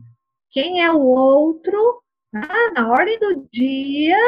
[0.51, 2.03] Quem é o outro,
[2.34, 4.18] ah, na ordem do dia,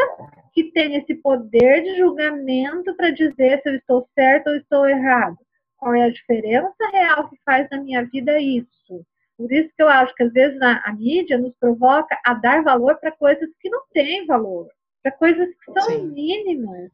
[0.53, 5.37] que tem esse poder de julgamento para dizer se eu estou certo ou estou errado?
[5.77, 9.05] Qual é a diferença real que faz na minha vida isso?
[9.37, 12.63] Por isso que eu acho que às vezes a, a mídia nos provoca a dar
[12.63, 14.69] valor para coisas que não têm valor,
[15.03, 16.09] para coisas que são Sim.
[16.09, 16.91] mínimas,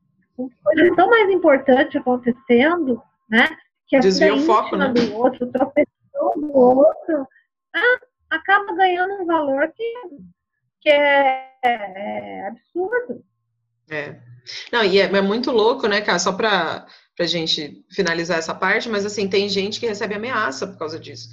[0.62, 3.48] coisas tão mais importantes acontecendo, né?
[3.86, 4.88] Que a Desvia o foco, né?
[4.88, 7.26] do outro, tropeçou do outro,
[7.74, 7.98] ah,
[8.30, 9.92] acaba ganhando um valor que,
[10.80, 13.24] que é, é absurdo.
[13.90, 14.20] É.
[14.72, 16.18] Não, e é, é, muito louco, né, cara?
[16.18, 16.86] Só para
[17.18, 21.00] para a gente finalizar essa parte, mas assim, tem gente que recebe ameaça por causa
[21.00, 21.28] disso.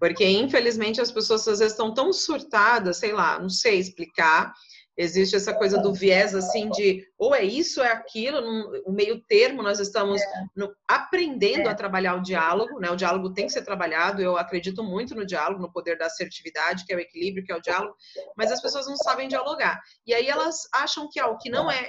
[0.00, 4.52] Porque, infelizmente, as pessoas às vezes estão tão surtadas, sei lá, não sei explicar,
[5.00, 9.18] Existe essa coisa do viés assim de ou é isso, ou é aquilo, no meio
[9.22, 10.20] termo nós estamos
[10.54, 12.90] no, aprendendo a trabalhar o diálogo, né?
[12.90, 16.84] O diálogo tem que ser trabalhado, eu acredito muito no diálogo, no poder da assertividade,
[16.84, 17.96] que é o equilíbrio, que é o diálogo,
[18.36, 19.80] mas as pessoas não sabem dialogar.
[20.06, 21.88] E aí elas acham que ó, o que não é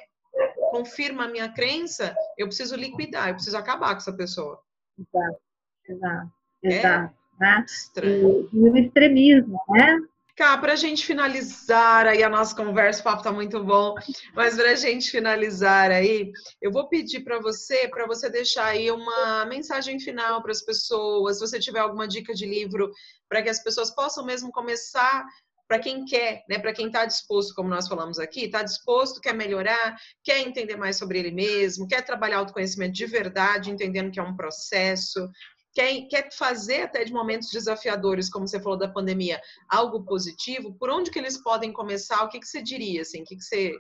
[0.70, 4.58] confirma a minha crença, eu preciso liquidar, eu preciso acabar com essa pessoa.
[4.98, 5.42] Exato,
[5.86, 6.32] exato,
[6.64, 7.21] é exato.
[7.42, 7.66] Né?
[8.04, 9.98] E, e o extremismo, né?
[10.36, 13.96] Cá, para a gente finalizar aí a nossa conversa, o papo tá muito bom,
[14.34, 16.32] mas para a gente finalizar aí,
[16.62, 21.38] eu vou pedir para você, para você deixar aí uma mensagem final para as pessoas,
[21.38, 22.92] se você tiver alguma dica de livro,
[23.28, 25.26] para que as pessoas possam mesmo começar
[25.68, 29.34] para quem quer, né, para quem está disposto, como nós falamos aqui, está disposto, quer
[29.34, 34.24] melhorar, quer entender mais sobre ele mesmo, quer trabalhar autoconhecimento de verdade, entendendo que é
[34.24, 35.30] um processo,
[35.74, 40.90] quer, quer fazer até de momentos desafiadores, como você falou da pandemia, algo positivo, por
[40.90, 42.24] onde que eles podem começar?
[42.24, 43.22] O que, que você diria, assim?
[43.22, 43.74] O que, que você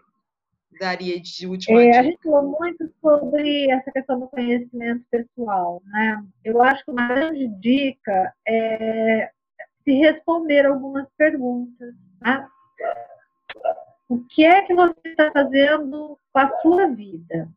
[0.79, 6.23] daria de última é, A gente falou muito sobre essa questão do conhecimento pessoal, né?
[6.43, 9.29] Eu acho que uma grande dica é
[9.83, 12.47] se responder algumas perguntas, né?
[14.07, 17.49] O que é que você está fazendo com a sua vida?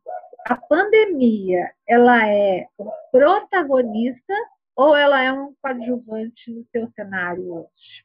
[0.47, 4.35] A pandemia ela é o protagonista
[4.77, 8.05] ou ela é um coadjuvante no seu cenário hoje?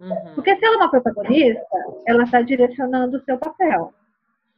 [0.00, 0.34] Uhum.
[0.34, 1.66] Porque se ela é uma protagonista,
[2.06, 3.92] ela está direcionando o seu papel.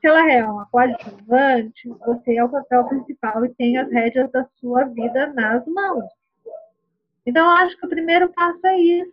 [0.00, 4.46] Se ela é uma coadjuvante, você é o papel principal e tem as rédeas da
[4.60, 6.04] sua vida nas mãos.
[7.24, 9.12] Então, eu acho que o primeiro passo é isso.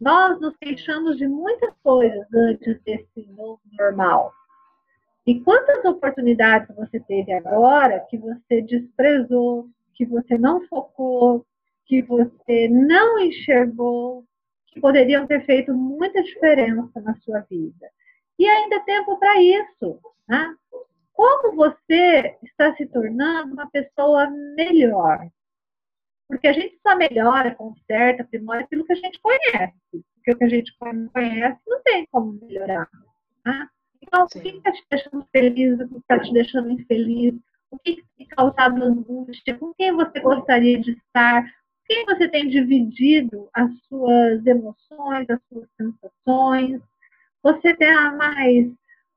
[0.00, 4.32] Nós nos queixamos de muitas coisas antes desse novo normal.
[5.26, 11.46] E quantas oportunidades você teve agora que você desprezou, que você não focou,
[11.86, 14.24] que você não enxergou,
[14.66, 17.90] que poderiam ter feito muita diferença na sua vida?
[18.38, 19.98] E ainda é tempo para isso.
[20.28, 20.54] Né?
[21.12, 25.28] Como você está se tornando uma pessoa melhor?
[26.28, 30.04] Porque a gente só melhora, conserta, aprimora aquilo que a gente conhece.
[30.14, 32.88] Porque o que a gente conhece não tem como melhorar.
[33.46, 33.68] Né?
[34.06, 34.38] Então, Sim.
[34.38, 37.34] o que está te deixando feliz, o que está te deixando infeliz,
[37.70, 42.48] o que tem causado angústia, com quem você gostaria de estar, com quem você tem
[42.48, 46.80] dividido as suas emoções, as suas sensações.
[47.42, 48.70] Você tem mais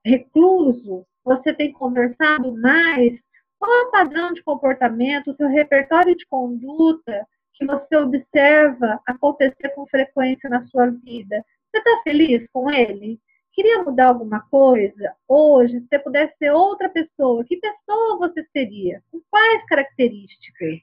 [0.06, 3.20] recluso, você tem conversado mais.
[3.60, 9.70] Qual é o padrão de comportamento, o seu repertório de conduta que você observa acontecer
[9.76, 11.44] com frequência na sua vida?
[11.70, 13.20] Você está feliz com ele?
[13.58, 19.01] Queria mudar alguma coisa hoje, se você pudesse ser outra pessoa, que pessoa você seria?
[19.12, 20.80] Com quais características?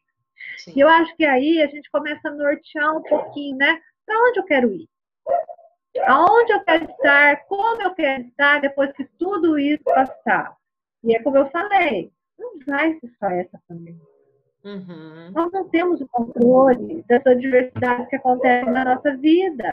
[0.58, 0.72] Sim.
[0.74, 3.80] E eu acho que aí a gente começa a nortear um pouquinho, né?
[4.04, 4.88] Para onde eu quero ir?
[6.04, 7.44] Aonde eu quero estar?
[7.46, 10.56] Como eu quero estar depois que tudo isso passar?
[11.04, 14.02] E é como eu falei, não vai ser só essa pandemia.
[14.64, 15.30] Uhum.
[15.32, 19.72] Nós não temos o controle dessa diversidade que acontece na nossa vida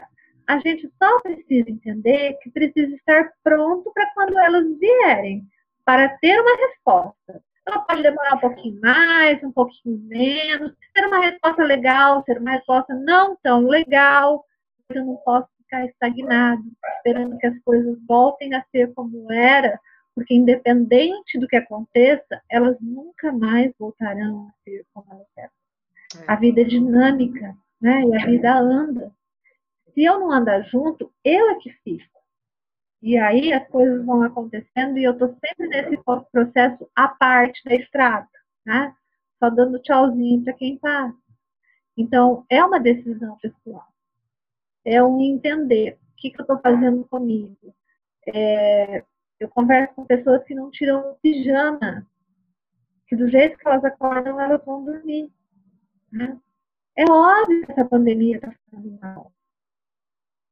[0.52, 5.48] a gente só precisa entender que precisa estar pronto para quando elas vierem,
[5.82, 7.42] para ter uma resposta.
[7.66, 12.50] Ela pode demorar um pouquinho mais, um pouquinho menos, ser uma resposta legal, ser uma
[12.50, 14.44] resposta não tão legal.
[14.90, 16.62] Eu não posso ficar estagnado,
[16.96, 19.80] esperando que as coisas voltem a ser como era,
[20.14, 25.50] porque independente do que aconteça, elas nunca mais voltarão a ser como elas eram.
[26.20, 26.30] É.
[26.30, 28.02] A vida é dinâmica, né?
[28.02, 29.10] E a vida anda.
[29.94, 32.12] Se eu não andar junto, eu é que fico.
[33.02, 35.96] E aí as coisas vão acontecendo e eu estou sempre nesse
[36.30, 38.28] processo à parte da estrada,
[38.64, 38.94] né?
[39.38, 41.16] Só dando tchauzinho para quem passa.
[41.96, 43.86] Então, é uma decisão pessoal.
[44.84, 47.74] É um entender o que, que eu estou fazendo comigo.
[48.26, 49.04] É,
[49.40, 52.06] eu converso com pessoas que não tiram pijama,
[53.08, 55.30] que do jeito que elas acordam, elas vão dormir.
[56.10, 56.38] Né?
[56.96, 59.32] É óbvio que essa pandemia está fazendo mal.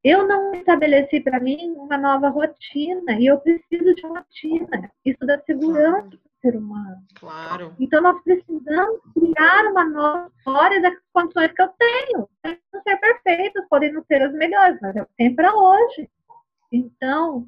[0.03, 4.91] Eu não estabeleci para mim uma nova rotina e eu preciso de rotina.
[5.05, 7.03] Isso dá segurança para o ser humano.
[7.19, 7.75] Claro.
[7.79, 12.27] Então nós precisamos criar uma nova história das condições que eu tenho.
[12.41, 16.09] Podem não ser perfeitas, podem não ser as melhores, mas eu tenho para hoje.
[16.71, 17.47] Então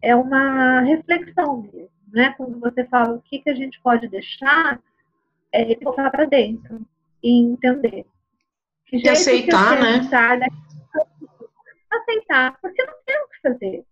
[0.00, 2.32] é uma reflexão mesmo, né?
[2.38, 4.80] Quando você fala o que, que a gente pode deixar,
[5.52, 6.80] é voltar para dentro
[7.22, 8.06] e entender.
[8.86, 10.08] Que e aceitar, né?
[11.90, 13.84] Aceitar, porque não tem o que fazer.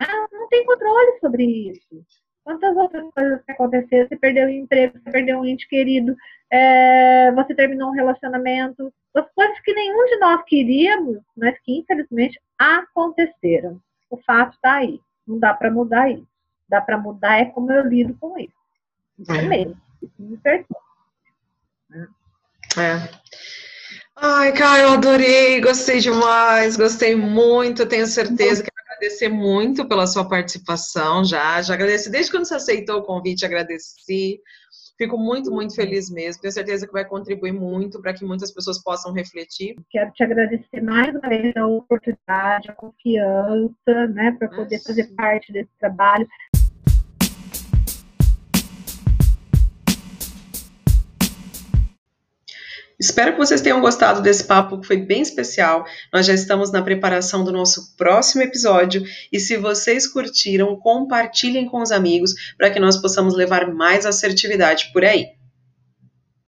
[0.00, 2.04] Ah, não tem controle sobre isso.
[2.44, 4.08] Quantas outras coisas que aconteceram?
[4.08, 6.16] Você perdeu o emprego, você perdeu um ente querido,
[6.50, 8.92] é, você terminou um relacionamento.
[9.14, 13.80] As coisas que nenhum de nós queríamos, mas que infelizmente aconteceram.
[14.08, 15.00] O fato está aí.
[15.26, 16.28] Não dá para mudar isso.
[16.68, 18.54] Dá para mudar é como eu lido com isso.
[19.18, 19.42] Isso é.
[19.42, 19.80] mesmo.
[20.02, 20.80] Isso me perdoa.
[22.78, 23.65] É.
[24.18, 30.26] Ai, Caio, eu adorei, gostei demais, gostei muito, tenho certeza que agradecer muito pela sua
[30.26, 31.60] participação já.
[31.60, 34.40] Já agradeci desde quando você aceitou o convite, agradeci.
[34.96, 36.40] Fico muito, muito feliz mesmo.
[36.40, 39.76] Tenho certeza que vai contribuir muito para que muitas pessoas possam refletir.
[39.90, 45.52] Quero te agradecer mais uma vez a oportunidade, a confiança, né, para poder fazer parte
[45.52, 46.26] desse trabalho.
[52.98, 55.84] Espero que vocês tenham gostado desse papo, que foi bem especial.
[56.12, 59.04] Nós já estamos na preparação do nosso próximo episódio.
[59.30, 64.90] E se vocês curtiram, compartilhem com os amigos para que nós possamos levar mais assertividade
[64.92, 65.35] por aí.